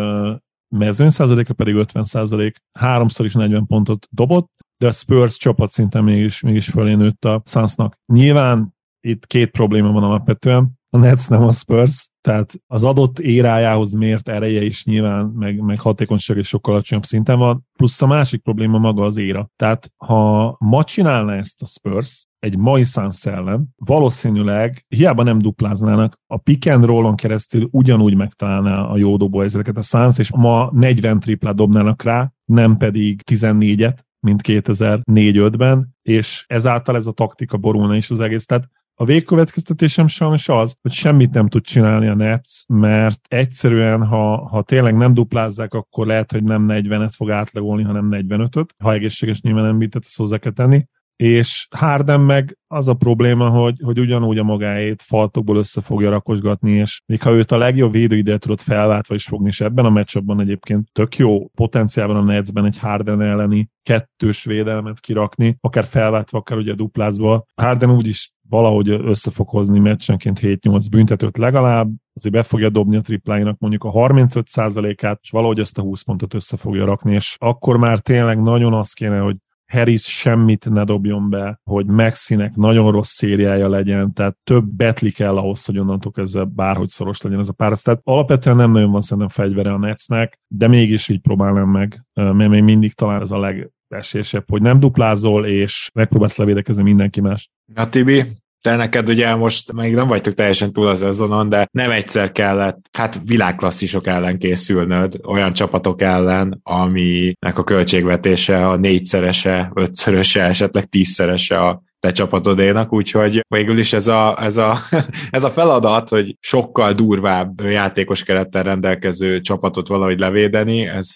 [0.78, 6.04] mezőny százaléka pedig 50 százalék, háromszor is 40 pontot dobott, de a Spurs csapat szinten
[6.04, 7.98] mégis, mégis fölé nőtt a Sunsnak.
[8.12, 13.92] Nyilván itt két probléma van alapvetően, a Nets nem a Spurs, tehát az adott érájához
[13.92, 18.42] mért ereje is nyilván, meg, meg hatékonyság is sokkal alacsonyabb szinten van, plusz a másik
[18.42, 19.50] probléma maga az éra.
[19.56, 26.20] Tehát ha ma csinálna ezt a Spurs, egy mai Suns ellen, valószínűleg hiába nem dupláznának,
[26.26, 30.70] a pick and roll-on keresztül ugyanúgy megtalálná a jó dobó ezeket a Suns, és ma
[30.72, 37.96] 40 triplát dobnának rá, nem pedig 14-et, mint 2004-5-ben, és ezáltal ez a taktika borulna
[37.96, 38.46] is az egész.
[38.46, 44.48] Tehát a végkövetkeztetésem sajnos az, hogy semmit nem tud csinálni a Nets, mert egyszerűen, ha,
[44.48, 48.74] ha tényleg nem duplázzák, akkor lehet, hogy nem 40-et fog átlagolni, hanem 45-öt.
[48.82, 53.48] Ha egészséges nyilván nem bítet, ezt hozzá kell tenni és Harden meg az a probléma,
[53.48, 57.92] hogy, hogy ugyanúgy a magáét faltokból össze fogja rakosgatni, és még ha őt a legjobb
[57.92, 62.64] védőidőt tudod felváltva is fogni, és ebben a meccsabban egyébként tök jó potenciálban a Netsben
[62.64, 67.44] egy Harden elleni kettős védelmet kirakni, akár felváltva, akár ugye duplázva.
[67.54, 73.00] Harden úgyis valahogy össze fog hozni meccsenként 7-8 büntetőt legalább, azért be fogja dobni a
[73.00, 77.76] tripláinak mondjuk a 35%-át, és valahogy ezt a 20 pontot össze fogja rakni, és akkor
[77.76, 83.10] már tényleg nagyon az kéne, hogy Harris semmit ne dobjon be, hogy Maxinek nagyon rossz
[83.10, 87.52] szériája legyen, tehát több betli kell ahhoz, hogy onnantól kezdve bárhogy szoros legyen ez a
[87.52, 87.78] pár.
[87.78, 92.48] Tehát alapvetően nem nagyon van szerintem fegyvere a Netsnek, de mégis így próbálnám meg, mert
[92.48, 97.50] még mindig talán ez a leg, esélyesebb, hogy nem duplázol, és megpróbálsz levédekezni mindenki más.
[97.74, 98.24] Na Tibi,
[98.64, 102.88] te neked ugye most még nem vagytok teljesen túl az szezonon, de nem egyszer kellett,
[102.92, 111.58] hát világklasszisok ellen készülnöd, olyan csapatok ellen, aminek a költségvetése a négyszerese, ötszöröse, esetleg tízszerese
[111.58, 114.72] a te csapatodénak, úgyhogy végül is ez a, ez, a,
[115.36, 121.08] ez a feladat, hogy sokkal durvább játékos kerettel rendelkező csapatot valahogy levédeni, ez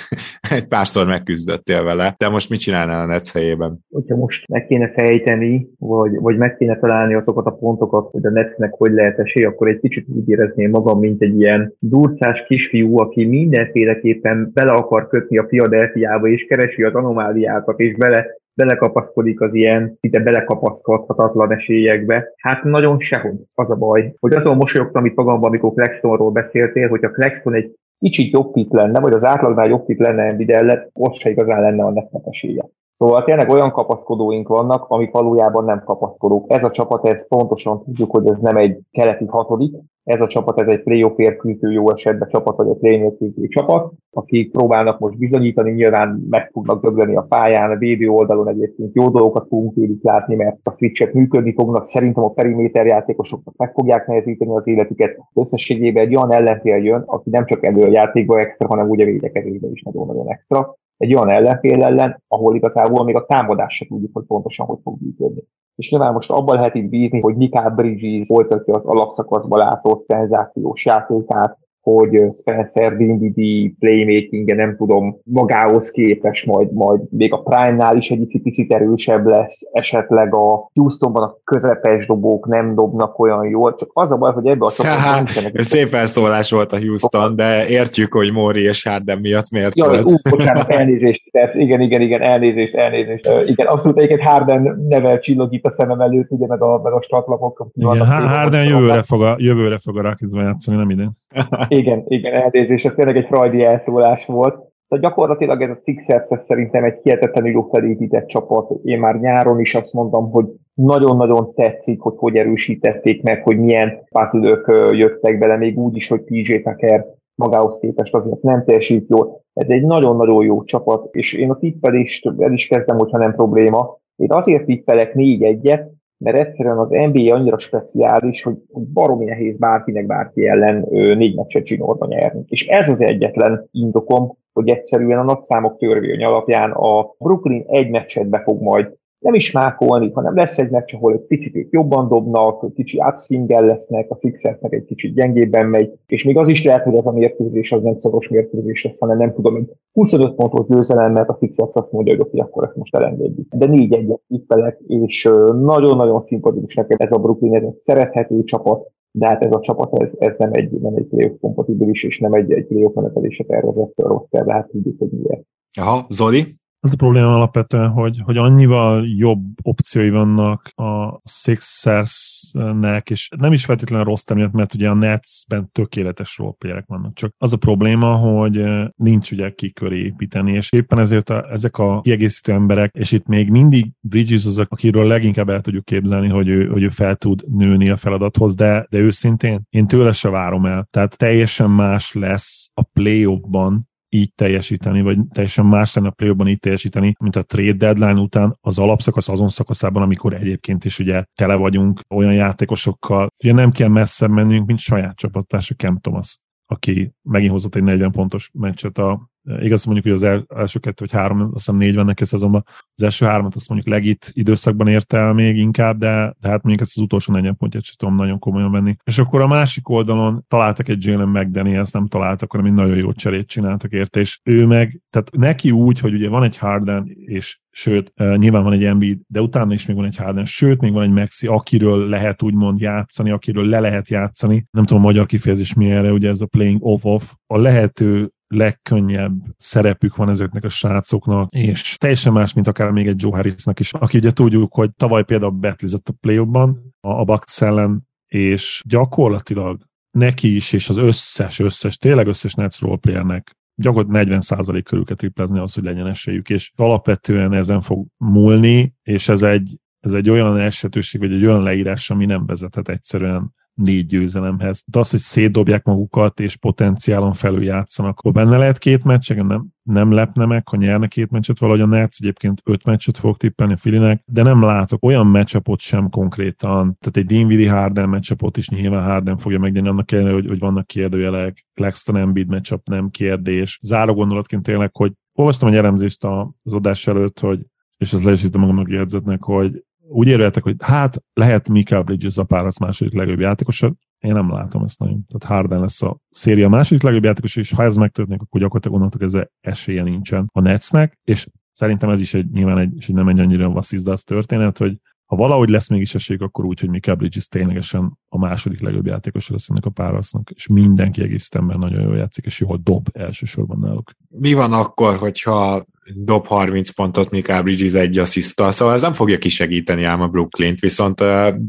[0.56, 2.14] egy párszor megküzdöttél vele.
[2.18, 3.78] De most mit csinálnál a Netsz helyében?
[3.90, 8.30] Hogyha most meg kéne fejteni, vagy, vagy meg kéne találni azokat a pontokat, hogy a
[8.30, 12.98] Netsznek hogy lehet esély, akkor egy kicsit úgy érezném magam, mint egy ilyen durcás kisfiú,
[13.00, 19.54] aki mindenféleképpen bele akar kötni a Philadelphiába, és keresi az anomáliákat, és bele belekapaszkodik az
[19.54, 22.32] ilyen szinte belekapaszkodhatatlan esélyekbe.
[22.36, 24.14] Hát nagyon sehogy az a baj.
[24.20, 28.72] Hogy azon mosolyogtam itt magamban, amikor Claxtonról beszéltél, hogy a Claxton egy kicsit jobb fit
[28.72, 32.22] lenne, vagy az átlagnál jobb fit lenne Embiid ellen, most se igazán lenne a netnek
[32.26, 32.68] esélye.
[32.96, 36.44] Szóval tényleg olyan kapaszkodóink vannak, amik valójában nem kapaszkodók.
[36.48, 39.74] Ez a csapat, ez pontosan tudjuk, hogy ez nem egy keleti hatodik,
[40.04, 43.92] ez a csapat, ez egy playoffért küzdő jó esetben csapat, vagy egy play küzdő csapat,
[44.10, 49.08] akik próbálnak most bizonyítani, nyilván meg fognak dögleni a pályán, a BB oldalon egyébként jó
[49.08, 54.06] dolgokat fogunk tőlük látni, mert a switchek működni fognak, szerintem a periméter játékosoknak meg fogják
[54.06, 55.18] nehezíteni az életüket.
[55.34, 59.04] Összességében egy olyan ellenfél jön, aki nem csak elő a játékba extra, hanem úgy a
[59.04, 64.10] védekezésben is nagyon-nagyon extra egy olyan ellenfél ellen, ahol igazából még a támadás se tudjuk,
[64.12, 65.42] hogy pontosan hogy fog működni.
[65.76, 70.84] És nyilván most abban lehet itt bízni, hogy Mikael Bridges folytatja az alapszakaszban látott szenzációs
[70.84, 78.08] játékát, hogy Spencer Dinwiddie playmaking nem tudom, magához képes, majd, majd még a Prime-nál is
[78.08, 83.90] egy picit erősebb lesz, esetleg a Houstonban a közepes dobók nem dobnak olyan jól, csak
[83.92, 85.60] az a baj, hogy ebbe a csapatban nincsenek.
[85.60, 90.10] Szép felszólás volt a Houston, de értjük, hogy Mori és Harden miatt miért Jaj, volt.
[90.10, 93.28] Ú, bocsánat, elnézést, tesz, igen, igen, igen, elnézést, elnézést.
[93.28, 97.02] Uh, igen, abszolút egyébként Harden nevel csillogít a szemem előtt, ugye, meg a, meg a
[97.02, 97.66] statlapok.
[97.74, 101.20] Igen, Harden jövőre fog a, jövőre fog a Rocketsban játszani, nem idén.
[101.68, 104.54] Igen, igen, elnézést, ez tényleg egy frajdi elszólás volt.
[104.84, 108.70] Szóval gyakorlatilag ez a Sixers szerintem egy hihetetlenül jó felépített csapat.
[108.82, 114.04] Én már nyáron is azt mondtam, hogy nagyon-nagyon tetszik, hogy hogy erősítették meg, hogy milyen
[114.10, 119.40] pászülők jöttek bele, még úgy is, hogy PJ Tucker magához képest azért nem teljesít jól.
[119.52, 123.98] Ez egy nagyon-nagyon jó csapat, és én a tippelést el is kezdem, hogyha nem probléma.
[124.16, 125.90] Én azért tippelek négy egyet,
[126.22, 128.54] mert egyszerűen az NBA annyira speciális, hogy
[128.92, 132.44] baromi nehéz bárkinek bárki ellen négy meccset csinorba nyerni.
[132.46, 138.28] És ez az egyetlen indokom, hogy egyszerűen a nagyszámok törvény alapján a Brooklyn egy meccset
[138.28, 142.74] be fog majd nem is mákolni, hanem lesz egy meccs, ahol egy picit jobban dobnak,
[142.74, 146.84] kicsi átswingel lesznek, a Sixers meg egy kicsit gyengébben megy, és még az is lehet,
[146.84, 150.66] hogy ez a mérkőzés az nem szoros mérkőzés lesz, hanem nem tudom, hogy 25 pontos
[150.66, 153.54] győzelem, mert a Sixers azt mondja, hogy akkor ezt most elengedjük.
[153.54, 155.28] De négy egyet tippelek, és
[155.60, 160.02] nagyon-nagyon szimpatikus neked ez a Brooklyn, ez egy szerethető csapat, de hát ez a csapat,
[160.02, 163.92] ez, ez nem egy, nem egy playoff kompatibilis, és nem egy, egy playoff menetelésre tervezett
[163.96, 165.42] roster, de hát tudjuk, hogy miért.
[165.80, 166.60] Aha, Zoli?
[166.84, 173.64] Az a probléma alapvetően, hogy, hogy annyival jobb opciói vannak a Sixersnek, és nem is
[173.64, 177.14] feltétlenül rossz terület, mert ugye a Netsben tökéletes roleplayerek vannak.
[177.14, 178.62] Csak az a probléma, hogy
[178.96, 183.26] nincs ugye ki köré építeni, és éppen ezért a, ezek a kiegészítő emberek, és itt
[183.26, 187.56] még mindig Bridges az, akiről leginkább el tudjuk képzelni, hogy ő, hogy ő fel tud
[187.56, 190.86] nőni a feladathoz, de, de őszintén én tőle se várom el.
[190.90, 196.58] Tehát teljesen más lesz a playoffban, így teljesíteni, vagy teljesen más lenne a play így
[196.58, 201.54] teljesíteni, mint a trade deadline után az alapszakasz azon szakaszában, amikor egyébként is ugye tele
[201.54, 203.28] vagyunk olyan játékosokkal.
[203.44, 206.40] Ugye nem kell messzebb mennünk, mint saját csapattársa Cam Thomas
[206.72, 211.10] aki megint hozott egy 40 pontos meccset a Igaz, mondjuk, hogy az első kettő vagy
[211.10, 212.64] három, azt hiszem négy vannak a szezonban.
[212.94, 216.80] Az első hármat azt mondjuk legit időszakban érte el még inkább, de, de hát mondjuk
[216.80, 218.96] ezt az utolsó 40 pontját sem tudom nagyon komolyan venni.
[219.04, 222.96] És akkor a másik oldalon találtak egy Jalen McDaniel, ezt nem találtak, hanem egy nagyon
[222.96, 227.16] jó cserét csináltak érte, és ő meg, tehát neki úgy, hogy ugye van egy Harden,
[227.24, 230.80] és sőt, uh, nyilván van egy Embiid, de utána is még van egy Harden, sőt,
[230.80, 234.66] még van egy Maxi, akiről lehet úgymond játszani, akiről le lehet játszani.
[234.70, 237.32] Nem tudom, a magyar kifejezés mi erre, ugye ez a playing off-off.
[237.46, 243.22] A lehető legkönnyebb szerepük van ezeknek a srácoknak, és teljesen más, mint akár még egy
[243.22, 247.60] Joe Harrisnak is, aki ugye tudjuk, hogy tavaly például betlizett a play a, a Bucks
[247.60, 249.80] ellen, és gyakorlatilag
[250.10, 255.58] neki is, és az összes, összes, tényleg összes Nets roleplayernek gyakorlatilag 40% körül kell triplezni
[255.58, 260.58] az, hogy legyen esélyük, és alapvetően ezen fog múlni, és ez egy, ez egy olyan
[260.58, 264.84] esetőség, vagy egy olyan leírás, ami nem vezethet egyszerűen négy győzelemhez.
[264.86, 269.66] De az, hogy szétdobják magukat, és potenciálon felül játszanak, akkor benne lehet két meccs, nem,
[269.82, 273.76] nem lepne meg, ha nyerne két meccset valahogy a Nets, egyébként öt meccset fog tippelni
[273.76, 279.04] Filinek, de nem látok olyan meccsapot sem konkrétan, tehát egy Dinwiddie Harden meccsapot is nyilván
[279.04, 283.78] Harden fogja megnyerni annak ellenére, hogy, hogy vannak kérdőjelek, Claxton Embiid meccsap nem kérdés.
[283.82, 286.24] Záró gondolatként tényleg, hogy olvastam egy elemzést
[286.62, 287.60] az adás előtt, hogy
[288.02, 292.44] és ez le is magamnak jegyzetnek, hogy úgy érveltek, hogy hát lehet Mikael Bridges a
[292.44, 293.82] párasz második legjobb játékos,
[294.18, 295.24] én nem látom ezt nagyon.
[295.26, 299.40] Tehát Harden lesz a széria második legjobb játékos, és ha ez megtörténik, akkor gyakorlatilag onnantól
[299.40, 303.38] ez esélye nincsen a Netsnek, és szerintem ez is egy, nyilván egy, és nem egy
[303.38, 304.96] annyira vasszizdasz történet, hogy
[305.26, 309.48] ha valahogy lesz mégis esély, akkor úgy, hogy Mikael Bridges ténylegesen a második legjobb játékos
[309.48, 314.12] lesz ennek a párasznak, és mindenki egész nagyon jól játszik, és jól dob elsősorban náluk.
[314.28, 315.84] Mi van akkor, hogyha
[316.14, 320.80] dob 30 pontot, Mikael Bridges egy asszisztal, szóval ez nem fogja kisegíteni ám a Brooklyn-t,
[320.80, 321.20] viszont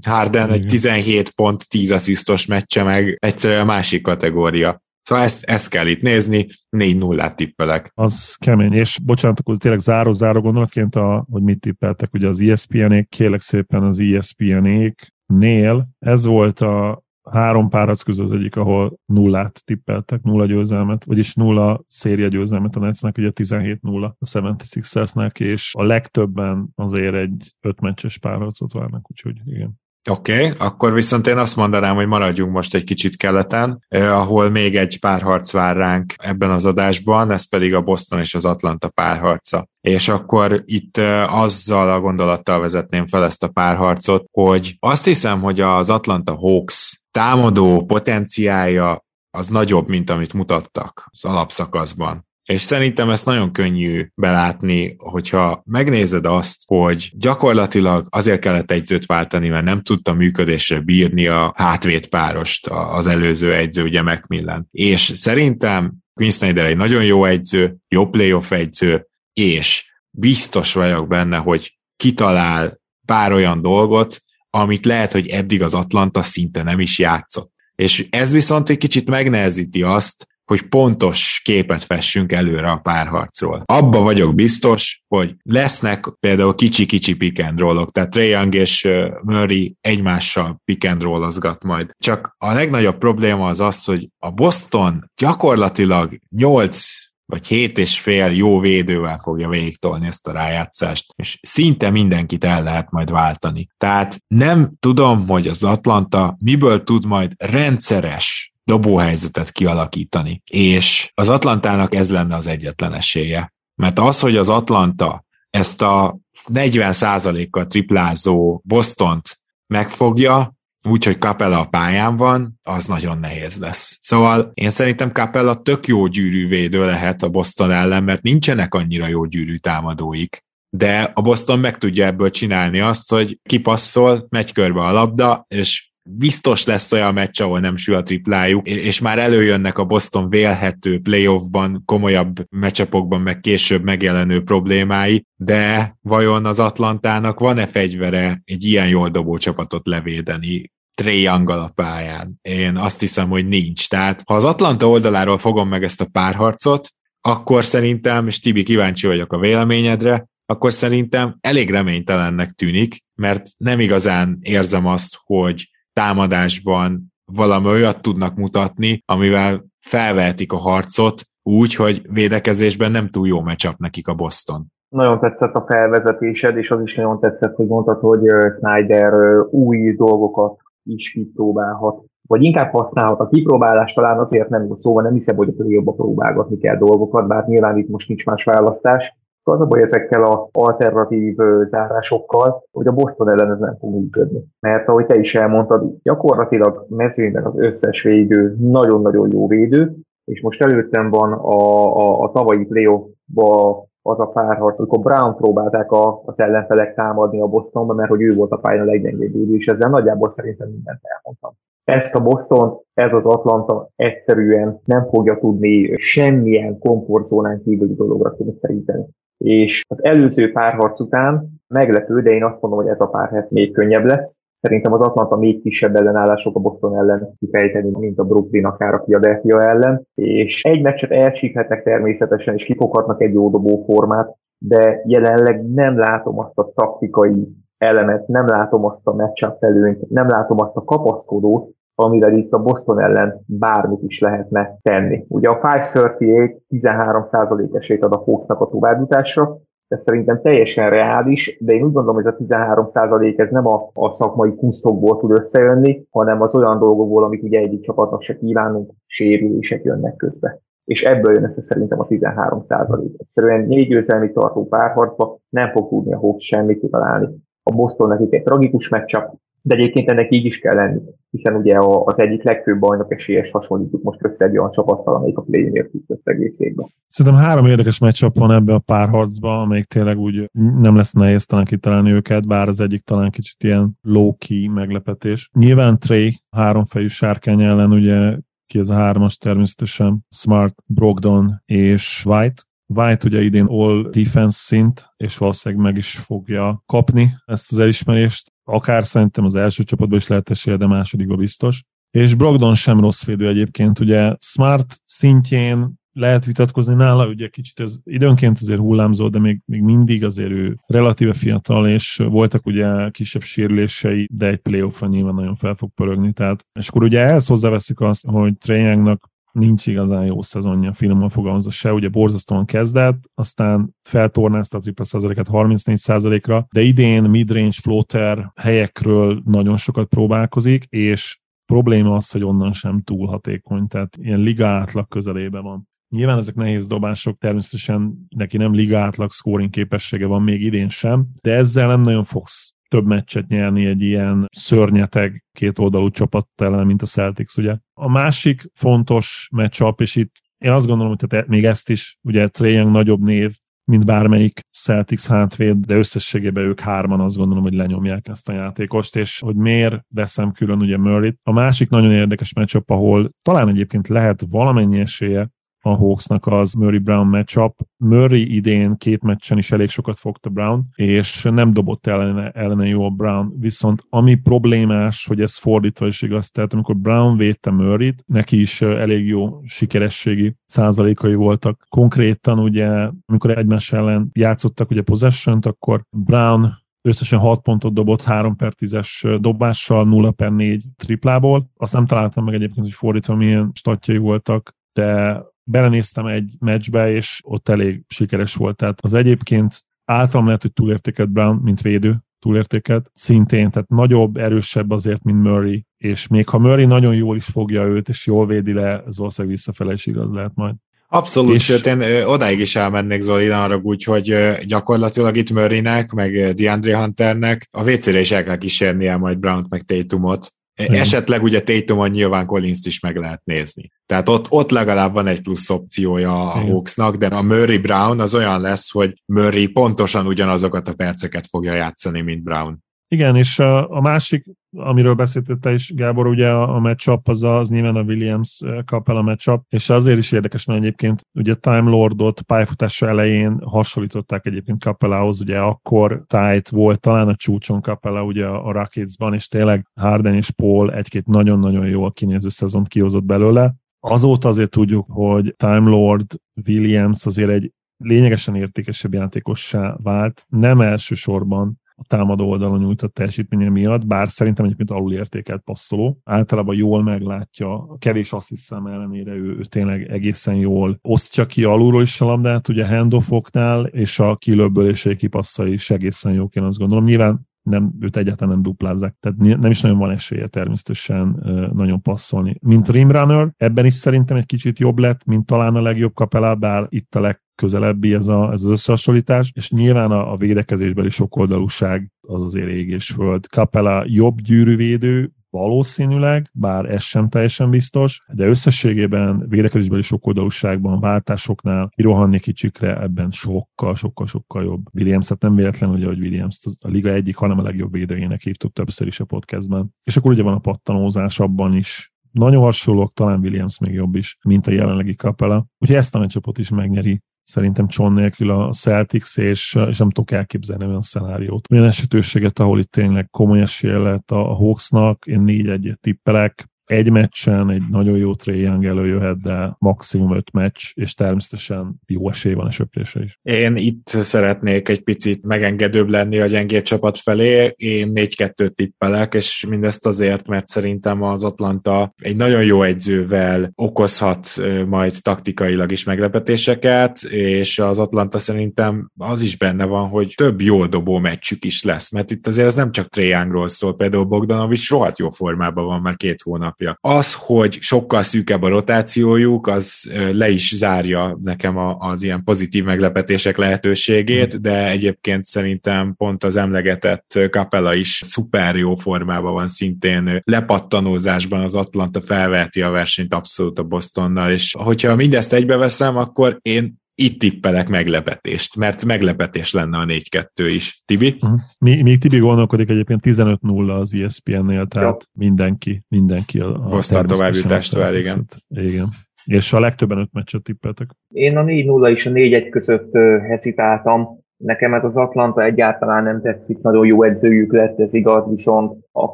[0.06, 4.82] Harden egy 17 pont, 10 asszisztos meccse meg egyszerűen a másik kategória.
[5.04, 7.92] Szóval ezt, ezt kell itt nézni, 4 0 tippelek.
[7.94, 13.10] Az kemény, és bocsánat, akkor tényleg záró-záró gondolatként, a, hogy mit tippeltek, ugye az ESPN-ék,
[13.10, 19.62] kérlek szépen az ESPN-ék nél, ez volt a három párac közül az egyik, ahol nullát
[19.66, 25.84] tippeltek, nulla győzelmet, vagyis nulla széria győzelmet a Netsnek, ugye 17-0 a 76ersnek, és a
[25.84, 29.82] legtöbben azért egy öt meccses párharcot várnak, úgyhogy igen.
[30.10, 34.50] Oké, okay, akkor viszont én azt mondanám, hogy maradjunk most egy kicsit keleten, eh, ahol
[34.50, 38.90] még egy párharc vár ránk ebben az adásban, ez pedig a Boston és az Atlanta
[38.90, 39.68] párharca.
[39.82, 45.42] És akkor itt eh, azzal a gondolattal vezetném fel ezt a párharcot, hogy azt hiszem,
[45.42, 52.28] hogy az Atlanta Hawks támadó potenciája az nagyobb, mint amit mutattak az alapszakaszban.
[52.44, 59.50] És szerintem ezt nagyon könnyű belátni, hogyha megnézed azt, hogy gyakorlatilag azért kellett egyzőt váltani,
[59.50, 64.68] mert nem tudta működésre bírni a hátvédpárost az előző egyző, ugye Macmillan.
[64.72, 71.38] És szerintem Quinn Snyder egy nagyon jó egyző, jó playoff egyző, és biztos vagyok benne,
[71.38, 74.24] hogy kitalál pár olyan dolgot,
[74.58, 77.52] amit lehet, hogy eddig az Atlanta szinte nem is játszott.
[77.76, 83.62] És ez viszont egy kicsit megnehezíti azt, hogy pontos képet fessünk előre a párharcról.
[83.66, 88.88] Abba vagyok biztos, hogy lesznek például kicsi-kicsi pick and roll-ok, tehát Trae Young és
[89.22, 91.92] Murray egymással pick and rollozgat majd.
[92.00, 96.88] Csak a legnagyobb probléma az az, hogy a Boston gyakorlatilag 8
[97.34, 102.64] vagy hét és fél jó védővel fogja végigtolni ezt a rájátszást, és szinte mindenkit el
[102.64, 103.68] lehet majd váltani.
[103.78, 110.42] Tehát nem tudom, hogy az Atlanta miből tud majd rendszeres dobóhelyzetet kialakítani.
[110.52, 113.54] És az Atlantának ez lenne az egyetlen esélye.
[113.76, 116.18] Mert az, hogy az Atlanta ezt a
[116.54, 120.54] 40%-kal triplázó Bostont megfogja,
[120.84, 123.98] úgyhogy Capella a pályán van, az nagyon nehéz lesz.
[124.02, 129.26] Szóval én szerintem Capella tök jó gyűrűvédő lehet a Boston ellen, mert nincsenek annyira jó
[129.26, 130.44] gyűrű támadóik.
[130.70, 135.92] De a Boston meg tudja ebből csinálni azt, hogy kipasszol, megy körbe a labda, és
[136.04, 141.00] biztos lesz olyan meccs, ahol nem sül a triplájuk, és már előjönnek a Boston vélhető
[141.00, 148.88] playoffban, komolyabb meccsapokban, meg később megjelenő problémái, de vajon az Atlantának van-e fegyvere egy ilyen
[148.88, 150.72] jól dobó csapatot levédeni?
[150.96, 152.40] Trey a pályán.
[152.42, 153.90] Én azt hiszem, hogy nincs.
[153.90, 156.88] Tehát ha az Atlanta oldaláról fogom meg ezt a párharcot,
[157.22, 163.80] akkor szerintem, és Tibi kíváncsi vagyok a véleményedre, akkor szerintem elég reménytelennek tűnik, mert nem
[163.80, 172.02] igazán érzem azt, hogy támadásban valami olyat tudnak mutatni, amivel felvehetik a harcot úgy, hogy
[172.12, 174.66] védekezésben nem túl jó meccsap nekik a Boston.
[174.90, 178.20] Nagyon tetszett a felvezetésed, és az is nagyon tetszett, hogy mondtad, hogy
[178.58, 179.14] Snyder
[179.50, 182.04] új dolgokat is kipróbálhat.
[182.28, 183.20] Vagy inkább használhat.
[183.20, 187.28] A kipróbálás talán azért nem, szóval nem hiszem, hogy a jobb a próbálgatni kell dolgokat,
[187.28, 189.18] bár nyilván itt most nincs más választás.
[189.46, 194.44] Az a baj ezekkel a alternatív zárásokkal, hogy a Boston ellen ez nem fog működni.
[194.60, 200.62] Mert ahogy te is elmondtad, gyakorlatilag mezőnyben az összes védő nagyon-nagyon jó védő, és most
[200.62, 201.58] előttem van a,
[201.98, 207.48] a, a tavalyi playoffba az a párharc, amikor Brown próbálták a, az ellenfelek támadni a
[207.48, 211.52] Bostonba, mert hogy ő volt a pályán a leggyengébb és ezzel nagyjából szerintem mindent elmondtam.
[211.84, 219.06] Ezt a Boston, ez az Atlanta egyszerűen nem fogja tudni semmilyen komfortzónán kívüli dologra kényszeríteni
[219.38, 223.74] és az előző párharc után meglepő, de én azt mondom, hogy ez a párharc még
[223.74, 224.42] könnyebb lesz.
[224.54, 229.00] Szerintem az Atlanta még kisebb ellenállások a Boston ellen kifejteni, mint a Brooklyn, akár a
[229.00, 235.66] Philadelphia ellen, és egy meccset elcsíphetnek természetesen, és kifoghatnak egy jó dobó formát, de jelenleg
[235.74, 240.76] nem látom azt a taktikai elemet, nem látom azt a matchup előnyt, nem látom azt
[240.76, 245.26] a kapaszkodót, amivel itt a Boston ellen bármit is lehetne tenni.
[245.28, 249.58] Ugye a 538 13% esélyt ad a Hawksnak a továbbjutásra,
[249.94, 254.12] ez szerintem teljesen reális, de én úgy gondolom, hogy a 13% ez nem a, a
[254.12, 259.84] szakmai kusztokból tud összejönni, hanem az olyan dolgokból, amik ugye egyik csapatnak se kívánunk, sérülések
[259.84, 260.62] jönnek közbe.
[260.86, 266.14] És ebből jön össze szerintem a 13% Egyszerűen négy győzelmi tartó párharcba nem fog tudni
[266.14, 267.28] a Hawks semmit találni.
[267.64, 269.36] A Boston nekik egy tragikus meccsap,
[269.66, 274.04] de egyébként ennek így is kell lenni, hiszen ugye az egyik legfőbb bajnok esélyes hasonlítjuk
[274.04, 276.94] most össze egy olyan csapattal, amelyik a play-inért küzdött egész évben.
[277.08, 280.50] Szerintem három érdekes meccsap van ebbe a párharcba, amelyik tényleg úgy
[280.80, 285.50] nem lesz nehéz talán kitalálni őket, bár az egyik talán kicsit ilyen low-key meglepetés.
[285.54, 292.64] Nyilván Trey háromfejű sárkány ellen ugye ki ez a hármas természetesen, Smart, Brogdon és White.
[292.96, 298.53] White ugye idén all defense szint, és valószínűleg meg is fogja kapni ezt az elismerést
[298.64, 301.84] akár szerintem az első csapatban is lehet esélye, de másodikban biztos.
[302.12, 308.00] És Brogdon sem rossz védő egyébként, ugye Smart szintjén lehet vitatkozni nála, ugye kicsit ez
[308.04, 313.42] időnként azért hullámzó, de még, még mindig azért ő relatíve fiatal, és voltak ugye kisebb
[313.42, 316.34] sérülései, de egy playoffra nyilván nagyon fel fog pörögni.
[316.34, 319.20] Tehát, és akkor ugye ehhez hozzáveszik azt, hogy Trae
[319.54, 325.48] nincs igazán jó szezonja, finoman fogalmazva se, ugye borzasztóan kezdett, aztán feltornázta a tripla százaléket
[325.52, 333.02] 34%-ra, de idén midrange floater helyekről nagyon sokat próbálkozik, és probléma az, hogy onnan sem
[333.02, 335.88] túl hatékony, tehát ilyen liga átlag közelében van.
[336.10, 341.26] Nyilván ezek nehéz dobások, természetesen neki nem liga átlag scoring képessége van még idén sem,
[341.42, 346.86] de ezzel nem nagyon fogsz több meccset nyerni egy ilyen szörnyeteg két oldalú csapat ellen,
[346.86, 347.78] mint a Celtics, ugye.
[347.94, 352.48] A másik fontos matchup, és itt én azt gondolom, hogy tehát még ezt is, ugye
[352.48, 358.28] Trae nagyobb név, mint bármelyik Celtics hátvéd, de összességében ők hárman azt gondolom, hogy lenyomják
[358.28, 361.40] ezt a játékost, és hogy miért veszem külön ugye Murray-t.
[361.44, 365.50] A másik nagyon érdekes matchup, ahol talán egyébként lehet valamennyi esélye
[365.86, 367.74] a Hawksnak az Murray Brown matchup.
[367.98, 373.06] Murray idén két meccsen is elég sokat fogta Brown, és nem dobott ellene, ellene jó
[373.06, 373.54] a Brown.
[373.60, 378.82] Viszont ami problémás, hogy ez fordítva is igaz, tehát amikor Brown védte Murray-t, neki is
[378.82, 381.86] elég jó sikerességi százalékai voltak.
[381.90, 388.56] Konkrétan ugye, amikor egymás ellen játszottak ugye possession akkor Brown összesen 6 pontot dobott 3
[388.56, 391.70] per 10-es dobással, 0 per 4 triplából.
[391.78, 397.42] Azt nem találtam meg egyébként, hogy fordítva milyen statjai voltak, de belenéztem egy meccsbe, és
[397.44, 398.76] ott elég sikeres volt.
[398.76, 404.92] Tehát az egyébként általam lehet, hogy túlértéket Brown, mint védő, túlértéket, szintén, tehát nagyobb, erősebb
[404.92, 408.74] azért, mint Murray, és még ha Murray nagyon jól is fogja őt, és jól védi
[408.74, 410.76] le, az valószínűleg visszafele is igaz lehet majd.
[411.08, 411.64] Abszolút, és...
[411.64, 414.36] sőt, én odáig is elmennék Zoli, arra úgy, hogy
[414.66, 419.82] gyakorlatilag itt Murraynek, meg DeAndre Hunternek a WC-re is el kell kísérnie majd Brown-t, meg
[419.82, 421.02] Tatumot, igen.
[421.02, 423.92] Esetleg ugye Tatumon nyilván collins is meg lehet nézni.
[424.06, 428.36] Tehát ott, ott legalább van egy plusz opciója a Hawksnak, de a Murray Brown az
[428.36, 432.78] olyan lesz, hogy Murray pontosan ugyanazokat a perceket fogja játszani, mint Brown.
[433.08, 434.46] Igen, és a, a másik,
[434.76, 439.22] amiről beszéltette is Gábor, ugye a, a matchup az, az nyilván a Williams kapel a
[439.22, 445.42] matchup, és azért is érdekes, mert egyébként ugye Time Lordot pályafutása elején hasonlították egyébként Capellához,
[445.42, 450.52] ugye akkor tight volt talán a csúcson Capella ugye a Rocketsban, és tényleg Harden és
[450.52, 453.74] Paul egy-két nagyon-nagyon jól kinéző szezont kihozott belőle.
[454.00, 456.26] Azóta azért tudjuk, hogy Time Lord
[456.68, 464.06] Williams azért egy lényegesen értékesebb játékossá vált, nem elsősorban a támadó oldalon nyújtott teljesítménye miatt,
[464.06, 466.20] bár szerintem egyébként alulértékelt passzoló.
[466.24, 472.22] Általában jól meglátja, kevés hiszem ellenére ő, ő tényleg egészen jól osztja ki alulról is
[472.22, 477.04] a labdát, ugye handoffoknál, és a kilöbbölései kipasszai is egészen jók, én azt gondolom.
[477.04, 481.40] Nyilván nem, őt egyáltalán nem duplázzák, tehát nem is nagyon van esélye természetesen
[481.74, 482.58] nagyon passzolni.
[482.62, 486.86] Mint rimrunner, ebben is szerintem egy kicsit jobb lett, mint talán a legjobb kapelá, bár
[486.90, 487.20] itt a
[487.56, 492.90] legközelebbi ez, a, ez az összehasonlítás, és nyilván a, a védekezésbeli sokoldalúság az azért ég
[492.90, 493.46] és föld.
[493.46, 502.40] Capella jobb gyűrűvédő, valószínűleg, bár ez sem teljesen biztos, de összességében védekezésbeli sokoldalúságban, váltásoknál kirohanni
[502.40, 504.86] kicsikre ebben sokkal, sokkal, sokkal jobb.
[504.94, 508.74] Williams, hát nem véletlen, hogy, hogy Williams a liga egyik, hanem a legjobb védőjének írtuk
[508.74, 509.90] többször is a podcastben.
[510.04, 514.38] És akkor ugye van a pattanózás abban is, nagyon hasonlók, talán Williams még jobb is,
[514.44, 515.66] mint a jelenlegi kapela.
[515.78, 520.32] Úgyhogy ezt a meccsapot is megnyeri szerintem Cson nélkül a Celtics, és, és nem tudok
[520.32, 521.68] elképzelni olyan szenáriót.
[521.72, 527.10] Olyan esetőséget, ahol itt tényleg komoly esélye lehet a Hawksnak, én négy egyet tippelek, egy
[527.10, 532.66] meccsen egy nagyon jó Young előjöhet, de maximum öt meccs, és természetesen jó esély van
[532.66, 533.40] a söprése is.
[533.42, 537.74] Én itt szeretnék egy picit megengedőbb lenni a gyengébb csapat felé.
[537.76, 544.50] Én 4-2 tippelek, és mindezt azért, mert szerintem az Atlanta egy nagyon jó egyzővel okozhat
[544.88, 550.86] majd taktikailag is meglepetéseket, és az Atlanta szerintem az is benne van, hogy több jó
[550.86, 555.20] dobó meccsük is lesz, mert itt azért ez nem csak Treyangról szól, például Bogdanovics rohadt
[555.20, 556.42] jó formában van már két
[556.84, 556.98] hónapja.
[557.02, 563.58] Az, hogy sokkal szűkebb a rotációjuk, az le is zárja nekem az ilyen pozitív meglepetések
[563.58, 571.62] lehetőségét, de egyébként szerintem pont az emlegetett Capella is szuper jó formában van szintén lepattanózásban
[571.62, 577.40] az Atlanta felveheti a versenyt abszolút a Bostonnal, és hogyha mindezt egybeveszem, akkor én itt
[577.40, 581.02] tippelek meglepetést, mert meglepetés lenne a 4-2 is.
[581.06, 581.36] Tibi?
[581.42, 581.60] Uh-huh.
[581.80, 585.46] Mi, még Tibi gondolkodik egyébként 15-0 az ESPN-nél, tehát ja.
[585.46, 588.46] mindenki, mindenki a, a Hoztál továbbjutástól, igen.
[588.68, 589.06] Igen.
[589.46, 591.08] És a legtöbben öt meccset tippeltek.
[591.28, 593.14] Én a 4-0 és a 4-1 között
[593.48, 594.42] heszitáltam.
[594.58, 599.34] Nekem ez az Atlanta egyáltalán nem tetszik, nagyon jó edzőjük lett, ez igaz, viszont a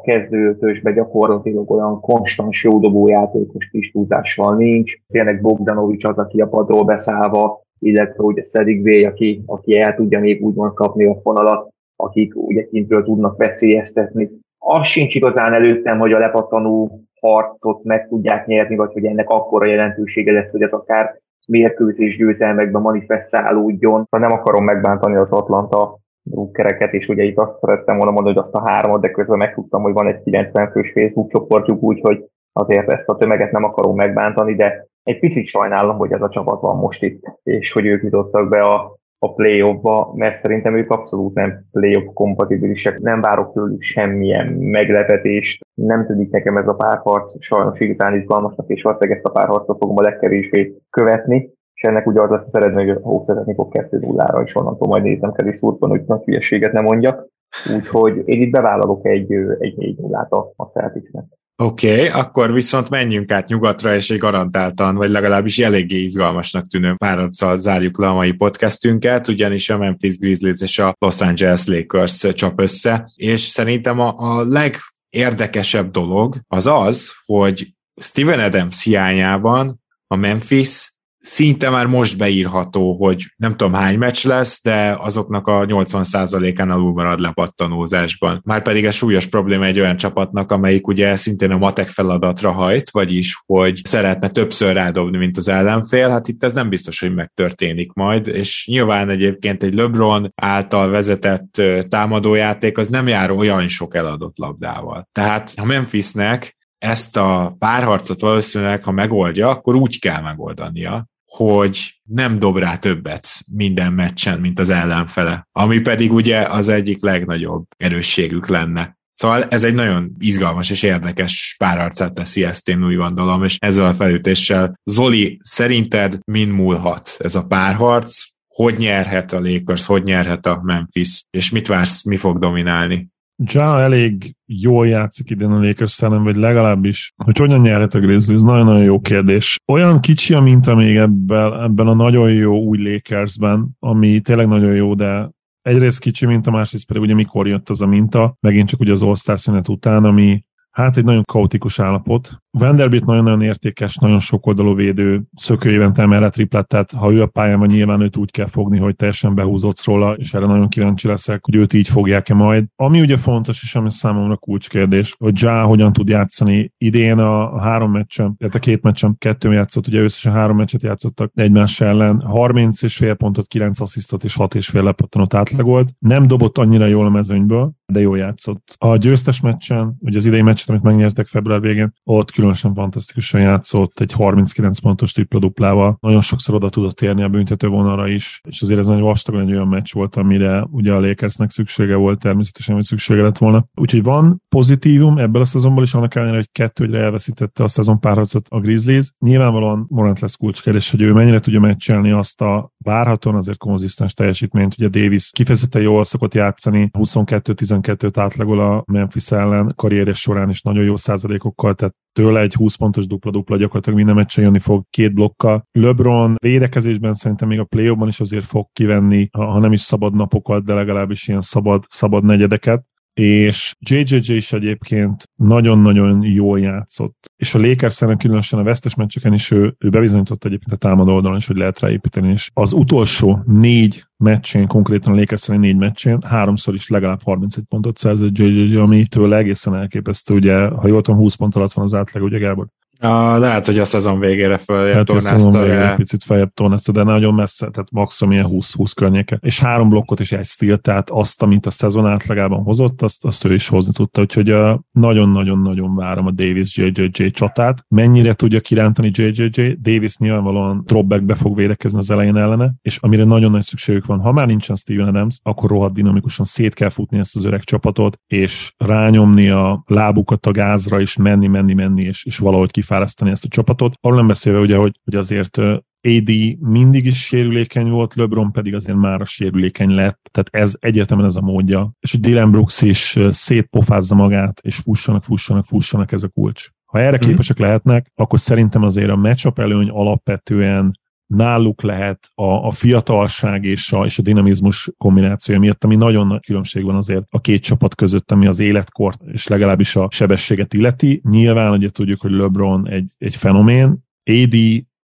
[0.00, 4.92] kezdőötösbe gyakorlatilag olyan konstans jódobó játékos kis tudással nincs.
[5.08, 10.20] Tényleg Bogdanovics az, aki a padról beszállva illetve ugye Szedik V, aki, aki el tudja
[10.20, 14.30] még úgymond kapni a fonalat, akik ugye kintről tudnak veszélyeztetni.
[14.58, 19.66] Az sincs igazán előttem, hogy a lepattanó harcot meg tudják nyerni, vagy hogy ennek akkora
[19.66, 24.04] jelentősége lesz, hogy ez akár mérkőzés győzelmekben manifestálódjon.
[24.08, 28.44] Szóval nem akarom megbántani az Atlanta drukkereket, és ugye itt azt szerettem volna mondani, hogy
[28.44, 32.90] azt a hármat, de közben megtudtam, hogy van egy 90 fős Facebook csoportjuk, úgyhogy azért
[32.90, 36.76] ezt a tömeget nem akarom megbántani, de egy picit sajnálom, hogy ez a csapat van
[36.76, 41.64] most itt, és hogy ők jutottak be a, a play-offba, mert szerintem ők abszolút nem
[41.72, 48.14] play-off kompatibilisek, nem várok tőlük semmilyen meglepetést, nem tűnik nekem ez a párharc sajnos igazán
[48.14, 52.54] izgalmasnak, és valószínűleg ezt a párharcot fogom a legkevésbé követni, és ennek ugye az lesz
[52.54, 55.90] a eredmény, hogy a Hawks szeretni fog 2 0 és onnantól majd nézem Kelly Szurban,
[55.90, 57.28] hogy nagy hülyeséget nem mondjak.
[57.74, 61.24] Úgyhogy én itt bevállalok egy, egy 4 0 a, a Celticsnek.
[61.62, 66.94] Oké, okay, akkor viszont menjünk át nyugatra, és egy garantáltan, vagy legalábbis eléggé izgalmasnak tűnő
[66.96, 72.24] párharccal zárjuk le a mai podcastünket, ugyanis a Memphis Grizzlies és a Los Angeles Lakers
[72.34, 80.16] csap össze, és szerintem a, a legérdekesebb dolog az az, hogy Steven Adams hiányában a
[80.16, 86.70] Memphis szinte már most beírható, hogy nem tudom hány meccs lesz, de azoknak a 80%-án
[86.70, 88.40] alul marad lepattanózásban.
[88.44, 92.90] Már pedig a súlyos probléma egy olyan csapatnak, amelyik ugye szintén a matek feladatra hajt,
[92.90, 97.92] vagyis, hogy szeretne többször rádobni, mint az ellenfél, hát itt ez nem biztos, hogy megtörténik
[97.92, 104.38] majd, és nyilván egyébként egy LeBron által vezetett támadójáték az nem jár olyan sok eladott
[104.38, 105.08] labdával.
[105.12, 112.38] Tehát a Memphisnek ezt a párharcot valószínűleg, ha megoldja, akkor úgy kell megoldania, hogy nem
[112.38, 118.48] dob rá többet minden meccsen, mint az ellenfele, ami pedig ugye az egyik legnagyobb erősségük
[118.48, 118.98] lenne.
[119.14, 123.84] Szóval ez egy nagyon izgalmas és érdekes párharcát teszi ezt, én úgy gondolom, és ezzel
[123.84, 128.22] a felütéssel Zoli, szerinted min múlhat ez a párharc?
[128.48, 133.08] Hogy nyerhet a Lakers, hogy nyerhet a Memphis, és mit vársz, mi fog dominálni?
[133.44, 138.40] Ja elég jól játszik idén a Lakers szellem, vagy legalábbis, hogy hogyan nyerhet a Grizzlies,
[138.40, 139.56] nagyon-nagyon jó kérdés.
[139.72, 144.74] Olyan kicsi a minta még ebben, ebben a nagyon jó új Lakersben, ami tényleg nagyon
[144.74, 145.30] jó, de
[145.62, 149.02] egyrészt kicsi minta, másrészt pedig ugye mikor jött az a minta, megint csak ugye az
[149.02, 150.44] All-Star szünet után, ami
[150.80, 152.40] hát egy nagyon kaotikus állapot.
[152.50, 157.58] Vanderbilt nagyon-nagyon értékes, nagyon sok oldalú védő, szökő évente triplet, tehát ha ő a pályán
[157.58, 161.44] van, nyilván őt úgy kell fogni, hogy teljesen behúzott róla, és erre nagyon kíváncsi leszek,
[161.44, 162.64] hogy őt így fogják-e majd.
[162.76, 166.72] Ami ugye fontos, és ami számomra kulcskérdés, hogy Ja hogyan tud játszani.
[166.78, 170.82] Idén a, a három meccsen, tehát a két meccsen kettő játszott, ugye összesen három meccset
[170.82, 175.88] játszottak egymás ellen, 30 és fél pontot, 9 asszisztot és 6 és fél lepattanot átlagolt.
[175.98, 178.74] Nem dobott annyira jól a mezőnyből, de jól játszott.
[178.78, 184.00] A győztes meccsen, ugye az idei meccset, amit megnyertek február végén, ott különösen fantasztikusan játszott,
[184.00, 185.96] egy 39 pontos tripla duplával.
[186.00, 189.52] Nagyon sokszor oda tudott érni a büntető vonalra is, és azért ez nagyon vastagon egy
[189.52, 193.64] olyan meccs volt, amire ugye a Lakersnek szüksége volt, természetesen, hogy szüksége lett volna.
[193.74, 198.46] Úgyhogy van pozitívum ebből a szezonból is, annak ellenére, hogy kettőre elveszítette a szezon párharcot
[198.48, 199.12] a Grizzlies.
[199.18, 204.74] Nyilvánvalóan Morant lesz kulcskérdés, hogy ő mennyire tudja meccselni azt a várhatóan azért konzisztens teljesítményt.
[204.78, 210.84] Ugye Davis kifejezetten jól szokott játszani, 22-12-t átlagol a Memphis ellen karrieres során is nagyon
[210.84, 215.66] jó százalékokkal, tehát tőle egy 20 pontos dupla-dupla gyakorlatilag minden meccsen jönni fog két blokkal.
[215.72, 220.64] LeBron védekezésben szerintem még a play is azért fog kivenni, ha nem is szabad napokat,
[220.64, 222.84] de legalábbis ilyen szabad, szabad negyedeket
[223.14, 227.30] és JJJ is egyébként nagyon-nagyon jól játszott.
[227.36, 231.36] És a lakers különösen a vesztes meccseken is ő, ő bebizonyította egyébként a támadó oldalon
[231.36, 236.74] is, hogy lehet ráépíteni, és az utolsó négy meccsén, konkrétan a Lakers négy meccsén, háromszor
[236.74, 241.34] is legalább 31 pontot szerzett JJJ, ami tőle egészen elképesztő, ugye, ha jól tudom, 20
[241.34, 242.66] pont alatt van az átlag, ugye Gábor?
[243.00, 245.62] A, lehet, hogy a szezon végére följebb hát tornázta.
[245.62, 249.38] Végére picit feljebb tornázta, de nagyon messze, tehát maximum ilyen 20-20 környéke.
[249.40, 253.44] És három blokkot is egy stíl, tehát azt, amit a szezon átlagában hozott, azt, azt
[253.44, 254.54] ő is hozni tudta, úgyhogy
[254.92, 257.84] nagyon-nagyon-nagyon várom a Davis JJJ csatát.
[257.88, 259.76] Mennyire tudja kirántani JJJ?
[259.82, 264.32] Davis nyilvánvalóan dropbackbe fog védekezni az elején ellene, és amire nagyon nagy szükségük van, ha
[264.32, 268.72] már nincsen Steven Adams, akkor rohadt dinamikusan szét kell futni ezt az öreg csapatot, és
[268.76, 273.44] rányomni a lábukat a gázra, és menni, menni, menni, és, és valahogy kif kifárasztani ezt
[273.44, 273.94] a csapatot.
[274.00, 275.58] Arról nem beszélve ugye, hogy, hogy azért
[276.02, 281.28] AD mindig is sérülékeny volt, LeBron pedig azért már a sérülékeny lett, tehát ez egyértelműen
[281.28, 281.92] ez a módja.
[282.00, 286.68] És hogy Dylan Brooks is szétpofázza magát, és fussanak, fussanak, fussanak ez a kulcs.
[286.84, 287.28] Ha erre mm.
[287.28, 290.99] képesek lehetnek, akkor szerintem azért a matchup előny alapvetően
[291.30, 296.44] náluk lehet a, a fiatalság és a, és a dinamizmus kombinációja miatt, ami nagyon nagy
[296.44, 301.20] különbség van azért a két csapat között, ami az életkort és legalábbis a sebességet illeti.
[301.24, 304.54] Nyilván ugye tudjuk, hogy LeBron egy, egy fenomén, AD